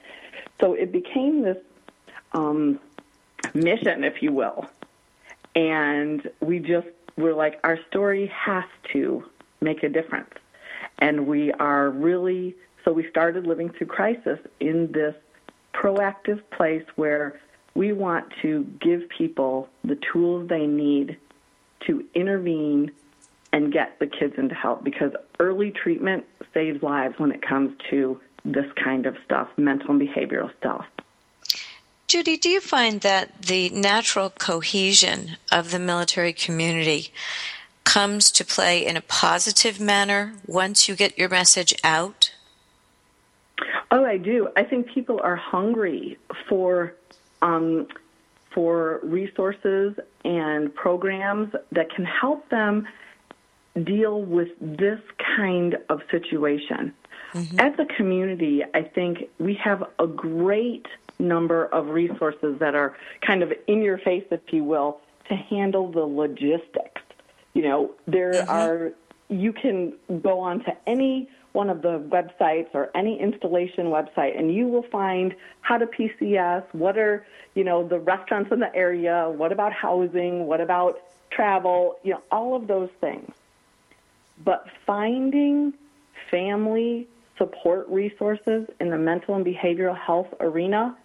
[0.60, 1.58] So it became this
[2.34, 2.80] um,
[3.54, 4.66] mission, if you will.
[5.56, 6.88] And we just
[7.18, 8.64] were like, our story has
[8.94, 9.24] to
[9.62, 10.30] make a difference.
[11.00, 15.16] And we are really, so we started Living Thru Crisis in this
[15.74, 17.40] proactive place where
[17.74, 21.18] we want to give people the tools they need
[21.88, 22.92] to intervene
[23.54, 28.20] and get the kids into help because early treatment saves lives when it comes to
[28.46, 30.86] this kind of stuff, mental and behavioral stuff.
[32.08, 37.12] Judy, do you find that the natural cohesion of the military community
[37.90, 42.32] comes to play in a positive manner once you get your message out?
[43.90, 44.50] Oh, I do.
[44.56, 46.94] I think people are hungry for
[47.42, 47.88] um,
[48.54, 52.88] for resources and programs that can help them
[53.84, 55.00] deal with this
[55.36, 56.94] kind of situation.
[57.34, 57.60] Mm-hmm.
[57.60, 60.86] As a community, I think we have a great
[61.18, 65.92] number of resources that are kind of in your face, if you will, to handle
[65.92, 67.02] the logistics
[67.54, 68.50] you know, there mm-hmm.
[68.50, 68.92] are,
[69.30, 74.54] you can go on to any one of the websites or any installation website and
[74.54, 77.26] you will find how to PCS, what are,
[77.56, 82.22] you know, the restaurants in the area, what about housing, what about travel, you know,
[82.32, 83.32] all of those things.
[84.44, 85.74] but finding
[86.32, 90.96] family support resources in the mental and behavioral health arena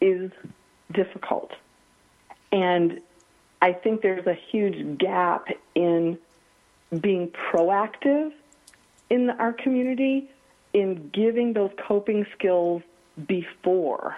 [0.00, 0.30] is
[0.92, 1.52] difficult.
[2.52, 3.00] And
[3.60, 6.18] I think there's a huge gap in
[7.00, 8.32] being proactive
[9.10, 10.30] in our community
[10.72, 12.82] in giving those coping skills
[13.26, 14.16] before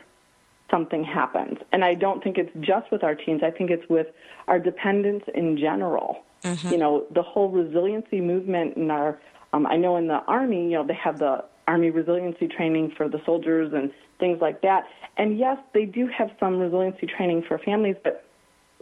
[0.71, 1.59] something happens.
[1.73, 4.09] And I don't think it's just with our teens, I think it's with
[4.47, 6.23] our dependents in general.
[6.43, 6.69] Mm-hmm.
[6.69, 9.19] You know, the whole resiliency movement in our,
[9.53, 13.09] um, I know in the Army, you know, they have the Army resiliency training for
[13.09, 14.87] the soldiers and things like that.
[15.17, 18.25] And yes, they do have some resiliency training for families, but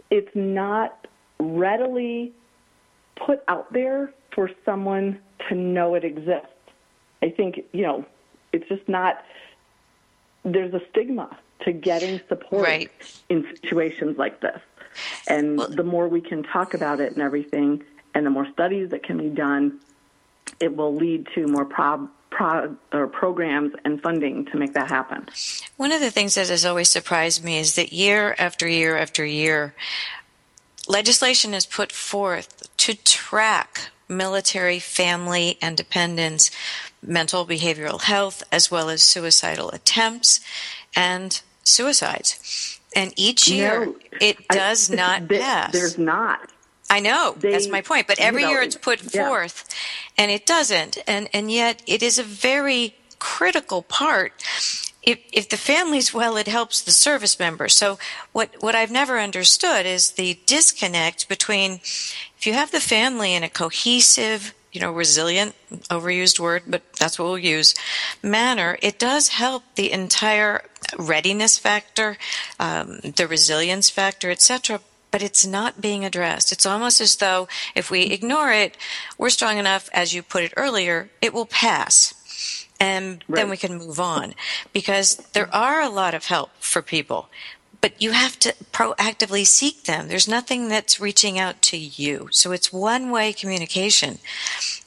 [0.09, 1.07] it's not
[1.39, 2.33] readily
[3.15, 6.47] put out there for someone to know it exists.
[7.21, 8.05] I think, you know,
[8.53, 9.23] it's just not,
[10.43, 12.91] there's a stigma to getting support right.
[13.27, 14.59] in situations like this.
[15.27, 17.83] And well, the more we can talk about it and everything,
[18.13, 19.79] and the more studies that can be done,
[20.59, 25.27] it will lead to more prob- pro- or programs and funding to make that happen.
[25.75, 29.25] One of the things that has always surprised me is that year after year after
[29.25, 29.75] year,
[30.87, 36.49] legislation is put forth to track military, family, and dependents'
[37.03, 40.39] mental behavioral health, as well as suicidal attempts
[40.95, 42.79] and suicides.
[42.95, 45.73] And each year, no, it does I, not pass.
[45.73, 46.49] There's not.
[46.89, 48.07] I know they, that's my point.
[48.07, 49.27] But every you know, year it's put yeah.
[49.27, 49.67] forth,
[50.17, 50.97] and it doesn't.
[51.07, 54.33] And and yet it is a very critical part.
[55.03, 57.69] If if the family's well, it helps the service member.
[57.69, 57.99] So
[58.31, 63.43] what what I've never understood is the disconnect between if you have the family in
[63.43, 65.55] a cohesive, you know, resilient,
[65.89, 67.75] overused word, but that's what we'll use,
[68.23, 70.63] manner, it does help the entire
[70.97, 72.17] readiness factor,
[72.59, 74.79] um, the resilience factor, etc
[75.11, 76.51] but it's not being addressed.
[76.51, 78.77] It's almost as though if we ignore it,
[79.17, 82.13] we're strong enough, as you put it earlier, it will pass.
[82.79, 83.41] And right.
[83.41, 84.33] then we can move on.
[84.71, 87.29] Because there are a lot of help for people,
[87.81, 90.07] but you have to proactively seek them.
[90.07, 92.27] There's nothing that's reaching out to you.
[92.31, 94.19] So it's one way communication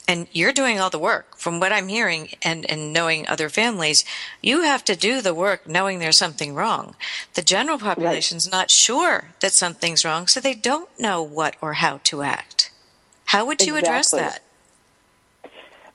[0.07, 4.03] and you're doing all the work from what i'm hearing and, and knowing other families
[4.41, 6.95] you have to do the work knowing there's something wrong
[7.35, 8.57] the general population's right.
[8.57, 12.71] not sure that something's wrong so they don't know what or how to act
[13.25, 13.89] how would you exactly.
[13.89, 14.41] address that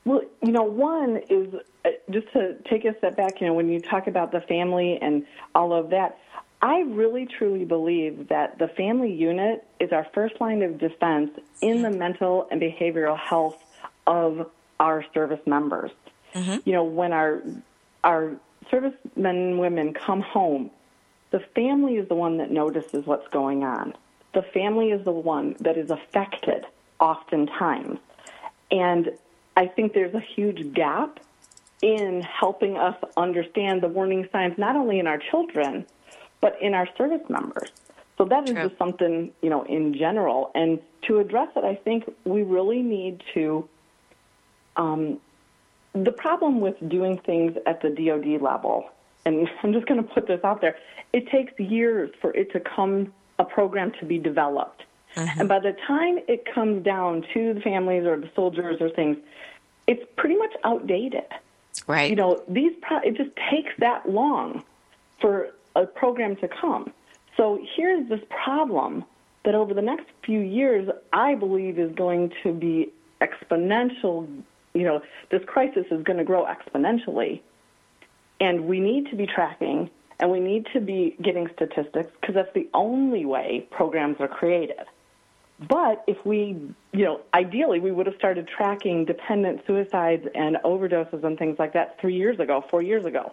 [0.05, 3.69] well you know one is uh, just to take a step back you know when
[3.69, 6.19] you talk about the family and all of that
[6.61, 11.31] I really truly believe that the family unit is our first line of defense
[11.61, 13.63] in the mental and behavioral health
[14.07, 14.51] of
[14.81, 15.93] our service members.
[16.35, 16.69] Mm-hmm.
[16.69, 17.43] You know, when our
[18.03, 18.33] our
[18.71, 20.71] servicemen and women come home,
[21.31, 23.95] the family is the one that notices what's going on.
[24.35, 26.67] The family is the one that is affected
[27.01, 27.99] oftentimes.
[28.71, 29.13] And
[29.57, 31.21] I think there's a huge gap
[31.83, 35.87] in helping us understand the warning signs not only in our children,
[36.41, 37.71] but in our service members.
[38.17, 38.65] So that is True.
[38.65, 40.51] just something, you know, in general.
[40.55, 43.69] And to address it, I think we really need to
[44.77, 45.21] um,
[45.93, 48.91] the problem with doing things at the DoD level,
[49.25, 50.77] and I'm just going to put this out there,
[51.13, 54.85] it takes years for it to come a program to be developed.
[55.17, 55.41] Mm-hmm.
[55.41, 59.17] And by the time it comes down to the families or the soldiers or things,
[59.87, 61.25] it's pretty much outdated.
[61.87, 64.65] right You know, these pro- it just takes that long
[65.21, 65.51] for
[65.83, 66.93] a program to come.
[67.37, 69.05] So here's this problem
[69.45, 74.29] that over the next few years, I believe is going to be exponential
[74.75, 77.41] you know, this crisis is going to grow exponentially.
[78.41, 82.53] And we need to be tracking and we need to be getting statistics because that's
[82.55, 84.85] the only way programs are created.
[85.69, 86.57] But if we,
[86.93, 91.73] you know, ideally we would have started tracking dependent suicides and overdoses and things like
[91.73, 93.33] that three years ago, four years ago,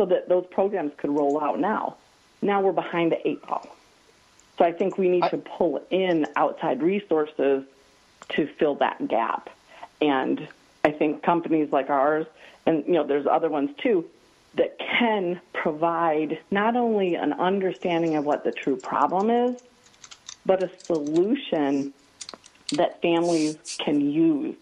[0.00, 1.94] so that those programs could roll out now.
[2.40, 3.66] Now we're behind the eight ball.
[4.56, 7.64] So I think we need I, to pull in outside resources
[8.30, 9.50] to fill that gap.
[10.00, 10.48] And
[10.86, 12.24] I think companies like ours,
[12.64, 14.06] and you know, there's other ones too,
[14.54, 19.62] that can provide not only an understanding of what the true problem is,
[20.46, 21.92] but a solution
[22.72, 24.56] that families can use.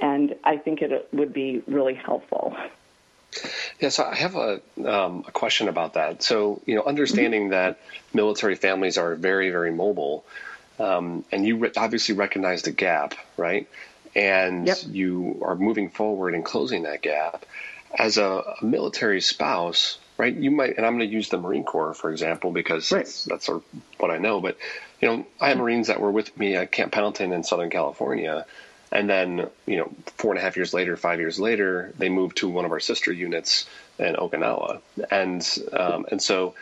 [0.00, 2.56] And I think it would be really helpful.
[3.80, 6.22] Yes, I have a, um, a question about that.
[6.22, 7.50] So, you know, understanding mm-hmm.
[7.50, 7.80] that
[8.14, 10.24] military families are very, very mobile,
[10.78, 13.68] um, and you re- obviously recognize the gap, right?
[14.14, 14.78] and yep.
[14.88, 17.46] you are moving forward and closing that gap.
[17.96, 20.34] As a, a, military spouse, right?
[20.34, 23.04] You might, and I'm going to use the Marine Corps for example because right.
[23.04, 23.64] that's, that's sort of
[23.98, 24.40] what I know.
[24.40, 24.56] But
[25.00, 28.46] you know, I have Marines that were with me at Camp Pendleton in Southern California,
[28.92, 32.36] And then, you know, four and a half years later, five years later, they moved
[32.38, 33.66] to one of our sister units
[33.98, 34.80] in Okinawa.
[35.10, 36.54] And, um, and so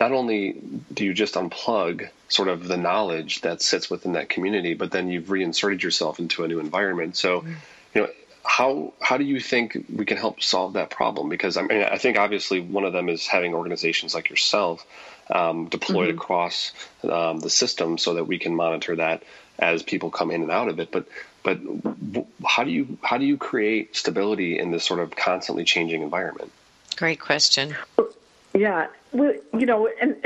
[0.00, 0.60] not only
[0.92, 5.08] do you just unplug sort of the knowledge that sits within that community, but then
[5.08, 7.16] you've reinserted yourself into a new environment.
[7.16, 7.52] So, mm-hmm.
[7.94, 8.08] you know,
[8.44, 11.28] how how do you think we can help solve that problem?
[11.28, 14.86] Because I mean, I think obviously one of them is having organizations like yourself
[15.30, 16.18] um, deployed mm-hmm.
[16.18, 16.72] across
[17.02, 19.22] um, the system so that we can monitor that
[19.58, 20.90] as people come in and out of it.
[20.92, 21.06] But
[21.42, 21.58] but
[22.46, 26.52] how do you how do you create stability in this sort of constantly changing environment?
[26.96, 27.74] Great question.
[28.54, 30.16] Yeah, well, you know, and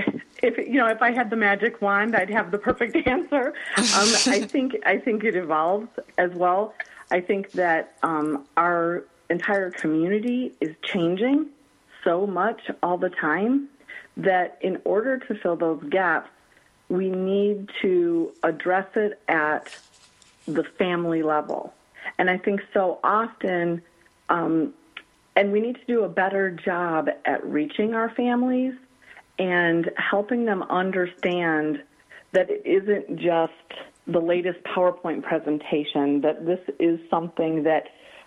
[0.43, 3.49] if you know, if I had the magic wand, I'd have the perfect answer.
[3.77, 6.75] Um, I think I think it evolves as well.
[7.11, 11.47] I think that um, our entire community is changing
[12.05, 13.69] so much all the time
[14.17, 16.31] that in order to fill those gaps,
[16.93, 19.75] we need to address it at
[20.47, 21.73] the family level.
[22.19, 23.81] And I think so often,
[24.29, 24.75] um,
[25.35, 28.75] and we need to do a better job at reaching our families
[29.39, 31.83] and helping them understand
[32.33, 33.53] that it isn't just
[34.07, 37.85] the latest PowerPoint presentation, that this is something that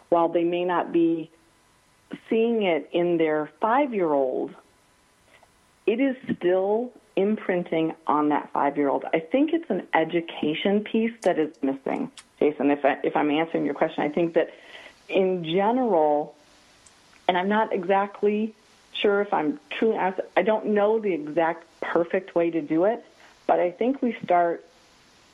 [0.09, 1.30] while they may not be
[2.32, 4.55] seeing it in their five year old,
[5.86, 9.05] it is still imprinting on that five year old.
[9.13, 12.72] I think it's an education piece that is missing, Jason.
[12.72, 14.53] If, I, if I'm answering your question, I think that
[15.07, 16.36] in general,
[17.28, 18.53] and I'm not exactly
[18.93, 23.05] sure if I'm truly, I don't know the exact perfect way to do it,
[23.47, 24.66] but I think we start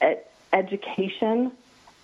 [0.02, 1.52] at education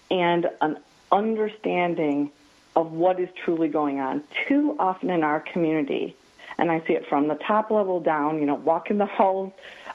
[0.10, 0.78] and an
[1.12, 2.32] understanding
[2.76, 4.24] of what is truly going on.
[4.48, 6.16] Too often in our community,
[6.58, 9.54] and I see it from the top level down, you know, walking the halls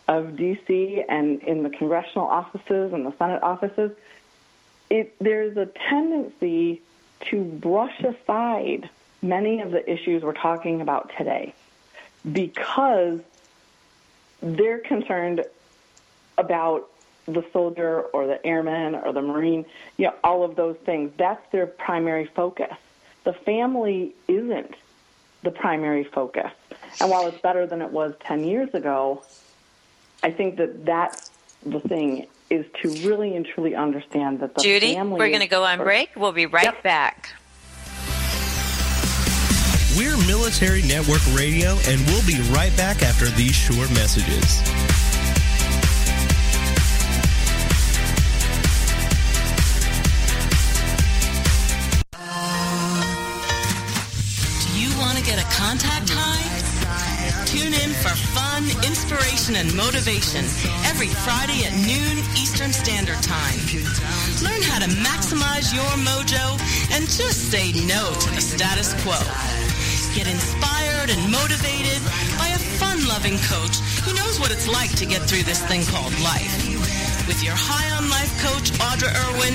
[0.09, 1.05] of D.C.
[1.09, 3.93] and in the congressional offices and the Senate offices,
[4.91, 6.83] it, there's a tendency
[7.31, 8.91] to brush aside
[9.23, 11.55] many of the issues we're talking about today
[12.31, 13.21] because
[14.43, 15.45] they're concerned
[16.37, 16.91] about
[17.27, 19.65] the soldier or the airman or the marine,
[19.97, 21.13] you know, all of those things.
[21.17, 22.75] That's their primary focus.
[23.25, 24.75] The family isn't
[25.43, 26.53] the primary focus.
[27.01, 29.23] And while it's better than it was 10 years ago,
[30.23, 31.31] I think that that's
[31.65, 35.47] the thing is to really and truly understand that the Judy, family we're going to
[35.47, 36.11] go on break.
[36.15, 36.83] We'll be right yep.
[36.83, 37.35] back.
[39.97, 44.63] We're Military Network Radio, and we'll be right back after these short messages.
[59.43, 60.45] Inspiration, and motivation
[60.87, 63.59] every Friday at noon Eastern Standard Time.
[64.43, 66.59] Learn how to maximize your mojo
[66.95, 69.19] and just say no to the status quo.
[70.15, 71.99] Get inspired and motivated
[72.39, 76.13] by a fun-loving coach who knows what it's like to get through this thing called
[76.21, 76.53] life.
[77.27, 79.55] With your High on Life coach, Audra Irwin,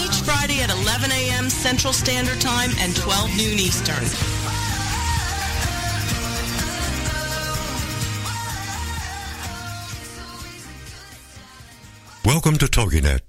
[0.00, 1.50] each Friday at 11 a.m.
[1.50, 4.41] Central Standard Time and 12 noon Eastern.
[12.32, 13.20] Welcome to TogiNet,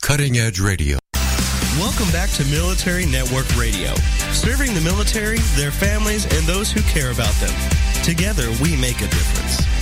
[0.00, 0.96] cutting edge radio.
[1.78, 3.92] Welcome back to Military Network Radio,
[4.32, 7.52] serving the military, their families, and those who care about them.
[8.02, 9.75] Together, we make a difference.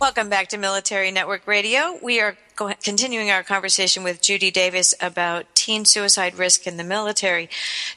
[0.00, 1.98] Welcome back to Military Network Radio.
[2.02, 7.50] We are continuing our conversation with Judy Davis about teen suicide risk in the military.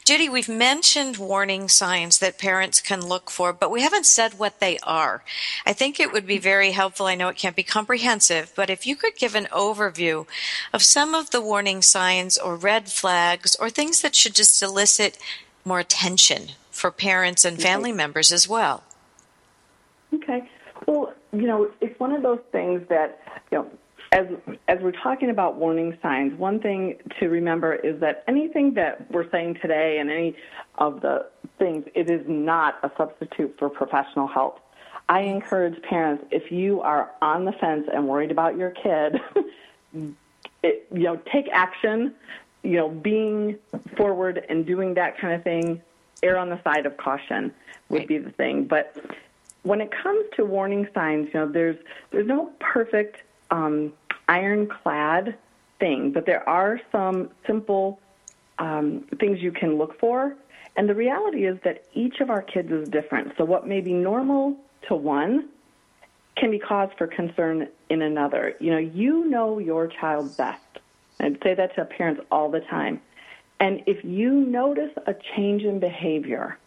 [0.04, 4.60] Judy, we've mentioned warning signs that parents can look for, but we haven't said what
[4.60, 5.24] they are.
[5.64, 7.06] I think it would be very helpful.
[7.06, 10.26] I know it can't be comprehensive, but if you could give an overview
[10.74, 15.16] of some of the warning signs or red flags or things that should just elicit
[15.64, 18.82] more attention for parents and family members as well.
[20.12, 20.50] Okay.
[20.86, 23.20] Well, you know, it's one of those things that,
[23.50, 23.70] you know,
[24.12, 24.26] as
[24.68, 29.28] as we're talking about warning signs, one thing to remember is that anything that we're
[29.30, 30.36] saying today and any
[30.78, 31.26] of the
[31.58, 34.60] things, it is not a substitute for professional help.
[35.08, 39.20] I encourage parents if you are on the fence and worried about your kid,
[40.62, 42.14] it, you know, take action.
[42.62, 43.58] You know, being
[43.94, 45.82] forward and doing that kind of thing,
[46.22, 47.52] err on the side of caution
[47.90, 48.08] would right.
[48.08, 48.64] be the thing.
[48.64, 48.96] But
[49.64, 51.76] when it comes to warning signs, you know, there's
[52.12, 53.16] there's no perfect
[53.50, 53.92] um,
[54.28, 55.36] ironclad
[55.80, 57.98] thing, but there are some simple
[58.58, 60.36] um, things you can look for.
[60.76, 63.32] And the reality is that each of our kids is different.
[63.36, 64.56] So what may be normal
[64.88, 65.48] to one
[66.36, 68.54] can be cause for concern in another.
[68.60, 70.60] You know, you know your child best.
[71.20, 73.00] I'd say that to parents all the time.
[73.60, 76.58] And if you notice a change in behavior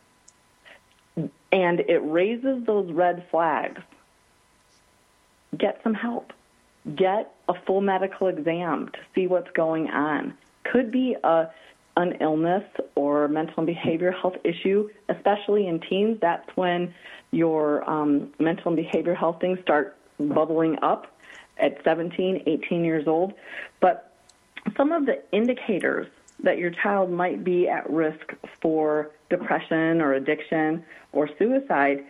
[1.51, 3.81] and it raises those red flags,
[5.57, 6.33] get some help.
[6.95, 10.33] Get a full medical exam to see what's going on.
[10.63, 11.49] Could be a
[11.97, 16.19] an illness or mental and behavioral health issue, especially in teens.
[16.21, 16.93] That's when
[17.31, 21.07] your um, mental and behavioral health things start bubbling up
[21.57, 23.33] at 17, 18 years old.
[23.79, 24.13] But
[24.77, 26.07] some of the indicators
[26.43, 32.03] that your child might be at risk for depression or addiction or suicide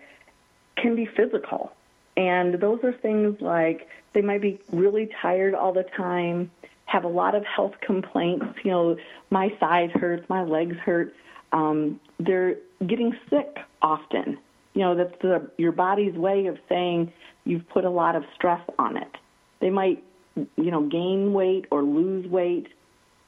[0.76, 1.72] can be physical.
[2.16, 6.50] And those are things like they might be really tired all the time,
[6.86, 8.46] have a lot of health complaints.
[8.64, 8.98] You know,
[9.30, 11.14] my side hurts, my legs hurt.
[11.52, 12.56] Um, they're
[12.86, 14.40] getting sick often.
[14.74, 17.12] You know, that's the, your body's way of saying
[17.46, 19.12] you've put a lot of stress on it.
[19.60, 20.04] They might,
[20.36, 22.68] you know, gain weight or lose weight.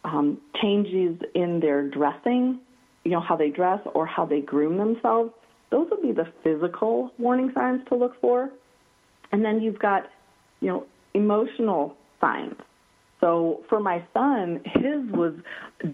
[0.05, 2.59] Um, changes in their dressing,
[3.03, 5.31] you know, how they dress or how they groom themselves.
[5.69, 8.49] Those would be the physical warning signs to look for.
[9.31, 10.09] And then you've got,
[10.59, 12.55] you know, emotional signs.
[13.19, 15.33] So for my son, his was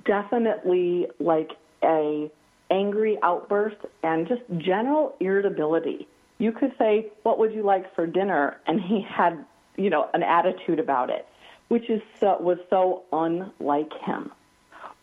[0.06, 1.52] definitely like
[1.84, 2.32] a
[2.72, 6.08] angry outburst and just general irritability.
[6.38, 9.46] You could say, "What would you like for dinner?" and he had,
[9.76, 11.26] you know, an attitude about it,
[11.68, 14.32] which is so, was so unlike him.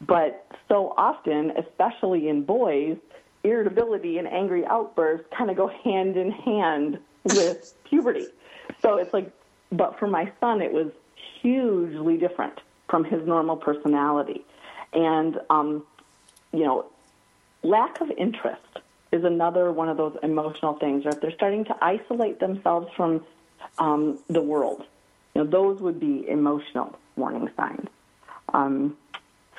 [0.07, 2.97] But so often, especially in boys,
[3.45, 8.27] irritability and angry outbursts kind of go hand in hand with puberty.
[8.81, 9.31] So it's like,
[9.71, 10.91] but for my son, it was
[11.41, 14.45] hugely different from his normal personality.
[14.93, 15.85] And, um,
[16.53, 16.87] you know,
[17.63, 18.61] lack of interest
[19.13, 23.25] is another one of those emotional things, or if they're starting to isolate themselves from
[23.79, 24.85] um, the world,
[25.35, 27.89] you know, those would be emotional warning signs.
[28.53, 28.97] Um,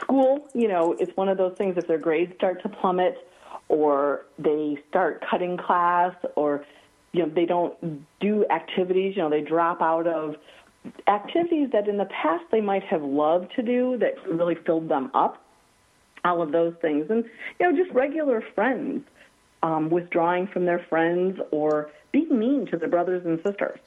[0.03, 3.17] school, you know, it's one of those things if their grades start to plummet
[3.69, 6.65] or they start cutting class or
[7.11, 7.75] you know they don't
[8.19, 10.35] do activities you know they drop out of
[11.07, 15.09] activities that in the past they might have loved to do that really filled them
[15.13, 15.43] up
[16.25, 17.09] all of those things.
[17.09, 17.25] And
[17.59, 19.05] you know just regular friends
[19.61, 23.79] um, withdrawing from their friends or being mean to their brothers and sisters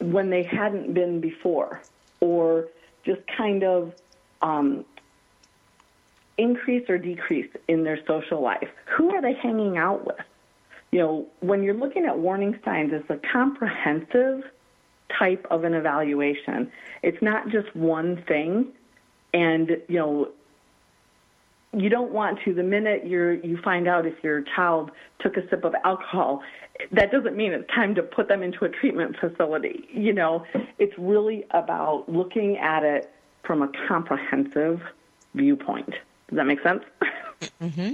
[0.00, 1.82] when they hadn't been before
[2.20, 2.66] or
[3.04, 3.92] just kind of
[4.42, 4.84] um,
[6.38, 10.24] increase or decrease in their social life who are they hanging out with
[10.94, 14.44] you know, when you're looking at warning signs, it's a comprehensive
[15.18, 16.70] type of an evaluation.
[17.02, 18.68] It's not just one thing.
[19.32, 20.28] And, you know,
[21.72, 25.48] you don't want to the minute you you find out if your child took a
[25.48, 26.40] sip of alcohol
[26.92, 30.46] that doesn't mean it's time to put them into a treatment facility you know
[30.78, 33.12] it's really about looking at it
[33.42, 34.80] from a comprehensive
[35.34, 35.94] viewpoint
[36.28, 36.82] does that make sense
[37.62, 37.92] mm-hmm.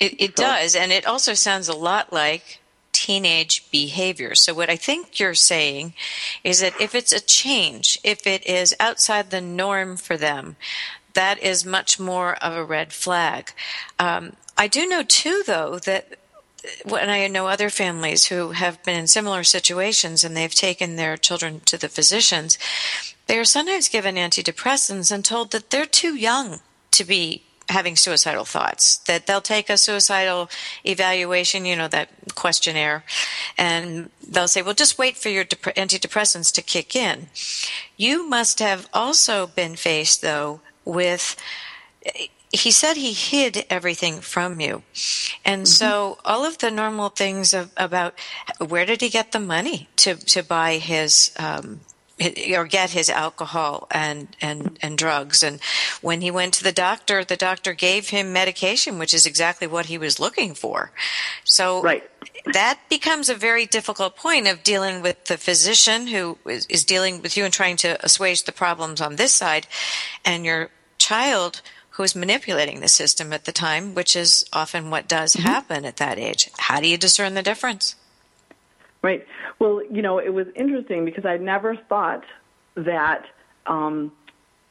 [0.00, 2.60] It, it does, and it also sounds a lot like
[2.92, 4.34] teenage behavior.
[4.34, 5.94] So, what I think you're saying
[6.44, 10.56] is that if it's a change, if it is outside the norm for them,
[11.14, 13.52] that is much more of a red flag.
[13.98, 16.18] Um, I do know, too, though, that
[16.84, 21.16] when I know other families who have been in similar situations and they've taken their
[21.16, 22.58] children to the physicians,
[23.28, 26.60] they are sometimes given antidepressants and told that they're too young
[26.90, 30.48] to be having suicidal thoughts that they'll take a suicidal
[30.86, 33.04] evaluation you know that questionnaire
[33.58, 37.28] and they'll say well just wait for your dep- antidepressants to kick in
[37.96, 41.36] you must have also been faced though with
[42.52, 44.82] he said he hid everything from you.
[45.44, 45.66] And mm-hmm.
[45.66, 48.14] so all of the normal things of, about
[48.58, 51.80] where did he get the money to, to buy his um,
[52.56, 55.42] or get his alcohol and, and, and drugs.
[55.42, 55.60] And
[56.00, 59.86] when he went to the doctor, the doctor gave him medication, which is exactly what
[59.86, 60.90] he was looking for.
[61.44, 62.08] So right.
[62.52, 67.22] that becomes a very difficult point of dealing with the physician who is, is dealing
[67.22, 69.66] with you and trying to assuage the problems on this side
[70.24, 75.08] and your child who is manipulating the system at the time, which is often what
[75.08, 75.48] does mm-hmm.
[75.48, 76.48] happen at that age.
[76.56, 77.96] How do you discern the difference?
[79.02, 79.24] Right.
[79.58, 82.24] Well, you know, it was interesting because I never thought
[82.74, 83.26] that,
[83.66, 84.12] um,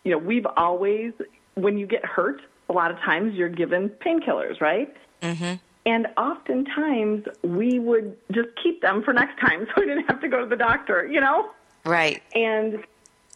[0.04, 1.14] you know, we've always,
[1.56, 4.94] when you get hurt, a lot of times you're given painkillers, right?
[5.22, 5.56] Mm-hmm.
[5.86, 10.28] And oftentimes we would just keep them for next time so we didn't have to
[10.28, 11.52] go to the doctor, you know?
[11.86, 12.22] Right.
[12.36, 12.84] And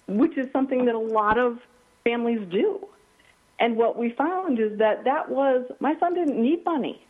[0.07, 1.59] which is something that a lot of
[2.03, 2.85] families do.
[3.59, 7.05] And what we found is that that was, my son didn't need money.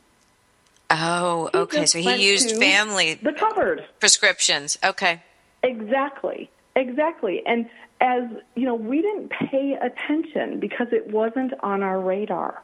[0.92, 1.86] Oh, okay.
[1.86, 4.78] So he used family the cupboard prescriptions.
[4.84, 5.24] Okay.
[5.64, 6.50] Exactly.
[6.76, 7.42] Exactly.
[7.46, 7.70] And
[8.02, 8.24] as,
[8.56, 12.62] you know, we didn't pay attention because it wasn't on our radar.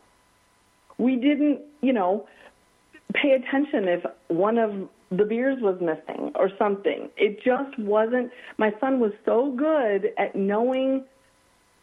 [0.98, 2.28] We didn't, you know,
[3.14, 7.10] pay attention if one of the beers was missing or something.
[7.16, 8.32] It just wasn't.
[8.58, 11.06] My son was so good at knowing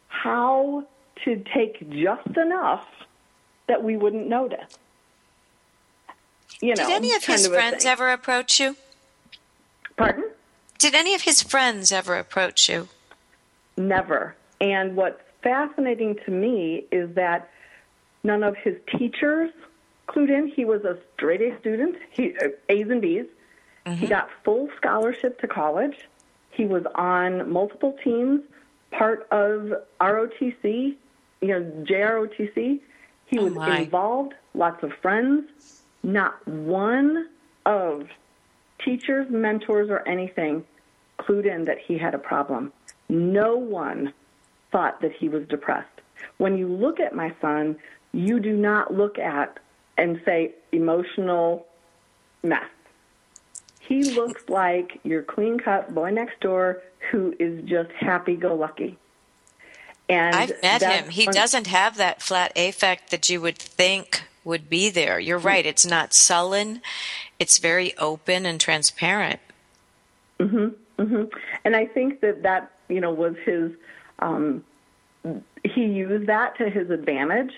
[0.08, 0.84] how
[1.24, 2.86] to take just enough
[3.66, 4.78] that we wouldn't notice.
[6.60, 8.76] You know, Did any of his of friends ever approach you?
[9.96, 10.30] Pardon?
[10.78, 12.88] Did any of his friends ever approach you?
[13.76, 14.34] Never.
[14.60, 17.50] And what's fascinating to me is that
[18.22, 19.50] none of his teachers
[20.08, 20.48] clued in.
[20.48, 23.26] He was a straight A student, he, uh, A's and B's.
[23.86, 23.96] Mm-hmm.
[23.96, 26.08] He got full scholarship to college.
[26.50, 28.40] He was on multiple teams,
[28.90, 30.94] part of ROTC,
[31.40, 32.80] you know, JROTC.
[33.26, 33.80] He oh was my.
[33.80, 35.82] involved, lots of friends.
[36.04, 37.28] Not one
[37.66, 38.08] of
[38.84, 40.64] teachers, mentors, or anything
[41.18, 42.72] clued in that he had a problem.
[43.08, 44.12] No one
[44.70, 45.88] thought that he was depressed.
[46.36, 47.76] When you look at my son,
[48.12, 49.58] you do not look at
[49.96, 51.66] and say emotional
[52.42, 52.64] mess.
[53.80, 58.98] He looks like your clean cut boy next door who is just happy go lucky.
[60.08, 61.10] And I've met him.
[61.10, 65.18] He doesn't have that flat affect that you would think would be there.
[65.18, 65.46] You're mm-hmm.
[65.48, 65.66] right.
[65.66, 66.82] It's not sullen.
[67.38, 69.40] It's very open and transparent.
[70.38, 70.74] Mhm.
[70.98, 71.32] Mhm.
[71.64, 73.72] And I think that that, you know, was his
[74.20, 74.64] um
[75.64, 77.52] he used that to his advantage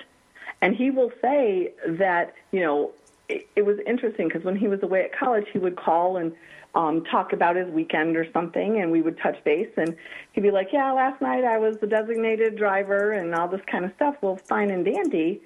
[0.61, 2.93] and he will say that, you know,
[3.29, 6.33] it, it was interesting because when he was away at college, he would call and
[6.75, 9.71] um, talk about his weekend or something, and we would touch base.
[9.77, 9.97] And
[10.33, 13.85] he'd be like, "Yeah, last night I was the designated driver and all this kind
[13.85, 15.41] of stuff." Well, fine and dandy.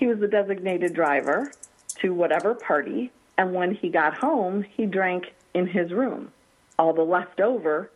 [0.00, 1.52] He was the designated driver
[1.96, 6.32] to whatever party, and when he got home, he drank in his room
[6.78, 7.90] all the leftover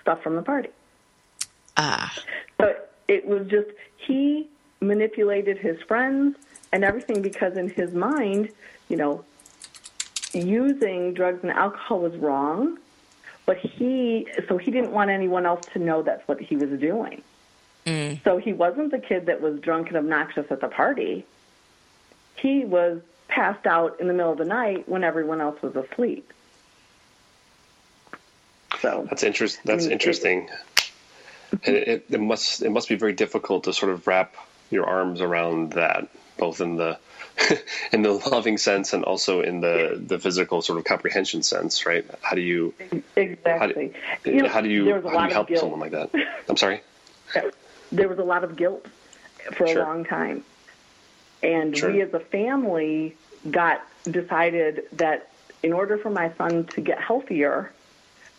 [0.00, 0.70] stuff from the party.
[1.76, 2.12] Ah.
[2.60, 2.74] So
[3.06, 4.48] it was just he
[4.80, 6.36] manipulated his friends
[6.72, 8.50] and everything because in his mind,
[8.88, 9.24] you know,
[10.32, 12.76] using drugs and alcohol was wrong,
[13.46, 17.22] but he so he didn't want anyone else to know that's what he was doing.
[17.88, 18.22] Mm.
[18.22, 21.24] So he wasn't the kid that was drunk and obnoxious at the party.
[22.36, 26.32] He was passed out in the middle of the night when everyone else was asleep.
[28.80, 29.62] So that's interesting.
[29.64, 30.48] That's I mean, interesting.
[31.52, 34.34] It, and it, it must it must be very difficult to sort of wrap
[34.70, 36.98] your arms around that, both in the
[37.92, 42.04] in the loving sense and also in the the physical sort of comprehension sense, right?
[42.20, 42.74] How do you
[43.16, 43.94] exactly?
[43.94, 46.10] How do, you, know, how do you, how do you help someone like that?
[46.48, 46.82] I'm sorry.
[47.90, 48.86] There was a lot of guilt
[49.52, 50.44] for a long time,
[51.42, 51.92] and sure.
[51.92, 53.16] we as a family
[53.50, 55.30] got decided that
[55.62, 57.72] in order for my son to get healthier,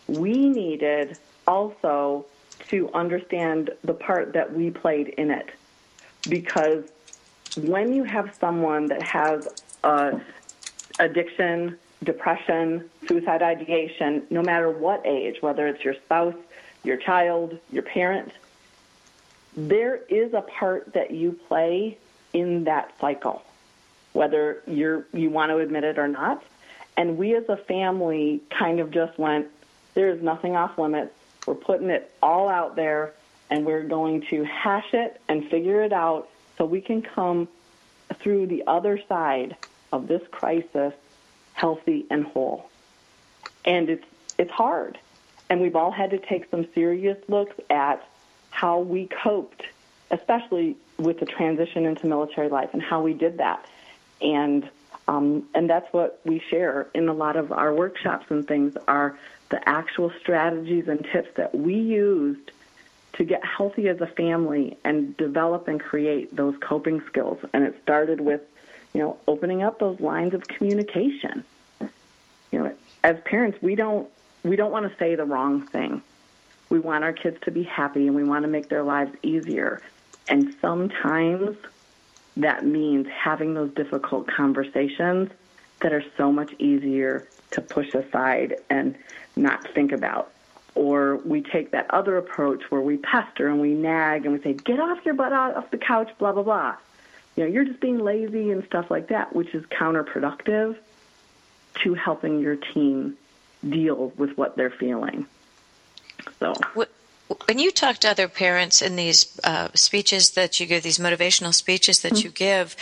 [0.06, 2.26] we needed also
[2.68, 5.50] to understand the part that we played in it.
[6.28, 6.84] Because
[7.56, 9.48] when you have someone that has
[9.82, 10.18] uh,
[10.98, 16.34] addiction, depression, suicide ideation, no matter what age, whether it's your spouse,
[16.84, 18.32] your child, your parent,
[19.56, 21.98] there is a part that you play
[22.32, 23.42] in that cycle,
[24.12, 26.42] whether you're you want to admit it or not.
[26.96, 29.48] And we as a family kind of just went,
[29.94, 31.12] there is nothing off limits.
[31.46, 33.14] We're putting it all out there
[33.48, 37.48] and we're going to hash it and figure it out so we can come
[38.14, 39.56] through the other side
[39.92, 40.92] of this crisis
[41.54, 42.68] healthy and whole.
[43.64, 44.06] And it's
[44.38, 44.98] it's hard.
[45.48, 48.06] And we've all had to take some serious looks at
[48.60, 49.62] how we coped,
[50.10, 53.64] especially with the transition into military life and how we did that.
[54.20, 54.68] And
[55.08, 59.18] um, and that's what we share in a lot of our workshops and things are
[59.48, 62.52] the actual strategies and tips that we used
[63.14, 67.38] to get healthy as a family and develop and create those coping skills.
[67.54, 68.42] And it started with,
[68.92, 71.44] you know, opening up those lines of communication.
[72.52, 74.06] You know, as parents, we don't
[74.44, 76.02] we don't want to say the wrong thing.
[76.70, 79.82] We want our kids to be happy and we want to make their lives easier.
[80.28, 81.56] And sometimes
[82.36, 85.30] that means having those difficult conversations
[85.80, 88.96] that are so much easier to push aside and
[89.36, 90.32] not think about
[90.74, 94.52] or we take that other approach where we pester and we nag and we say,
[94.52, 96.76] get off your butt off the couch, blah, blah, blah.
[97.36, 100.76] You know, you're just being lazy and stuff like that, which is counterproductive
[101.82, 103.16] to helping your team
[103.68, 105.26] deal with what they're feeling.
[106.40, 106.54] So.
[107.46, 111.54] When you talk to other parents in these uh, speeches that you give, these motivational
[111.54, 112.26] speeches that mm-hmm.
[112.26, 112.74] you give,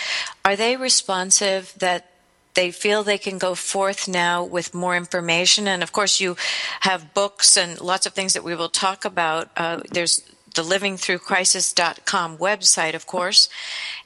[0.42, 2.10] are they responsive that
[2.54, 5.68] they feel they can go forth now with more information.
[5.68, 6.36] And of course, you
[6.80, 9.50] have books and lots of things that we will talk about.
[9.56, 10.22] Uh, there's
[10.56, 13.48] the livingthrucrisis.com website, of course.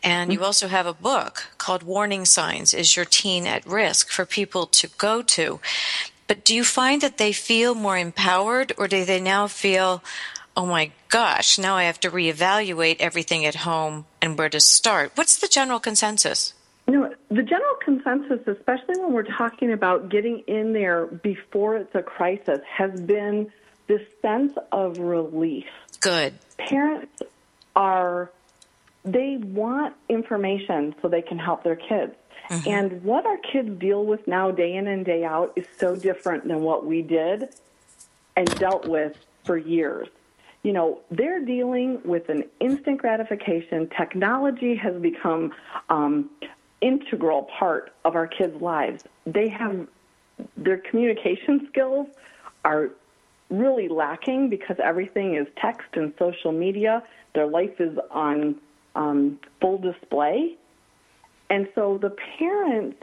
[0.02, 4.26] And you also have a book called Warning Signs Is Your Teen at Risk for
[4.26, 5.60] people to go to.
[6.32, 10.02] But do you find that they feel more empowered or do they now feel,
[10.56, 15.12] oh my gosh, now I have to reevaluate everything at home and where to start?
[15.14, 16.54] What's the general consensus?
[16.88, 21.94] You know, the general consensus, especially when we're talking about getting in there before it's
[21.94, 23.52] a crisis, has been
[23.86, 25.66] this sense of relief.
[26.00, 26.32] Good.
[26.56, 27.24] Parents
[27.76, 28.30] are,
[29.04, 32.14] they want information so they can help their kids.
[32.52, 32.68] Mm-hmm.
[32.68, 36.46] And what our kids deal with now, day in and day out, is so different
[36.46, 37.48] than what we did
[38.36, 40.08] and dealt with for years.
[40.62, 43.88] You know, they're dealing with an instant gratification.
[43.96, 45.52] Technology has become
[45.88, 46.28] um,
[46.82, 49.04] integral part of our kids' lives.
[49.24, 49.88] They have
[50.56, 52.06] their communication skills
[52.66, 52.90] are
[53.48, 57.02] really lacking because everything is text and social media.
[57.34, 58.56] Their life is on
[58.94, 60.58] um, full display.
[61.52, 62.96] And so the parents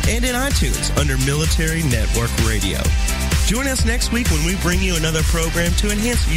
[0.09, 2.79] And in iTunes under Military Network Radio.
[3.45, 6.33] Join us next week when we bring you another program to enhance your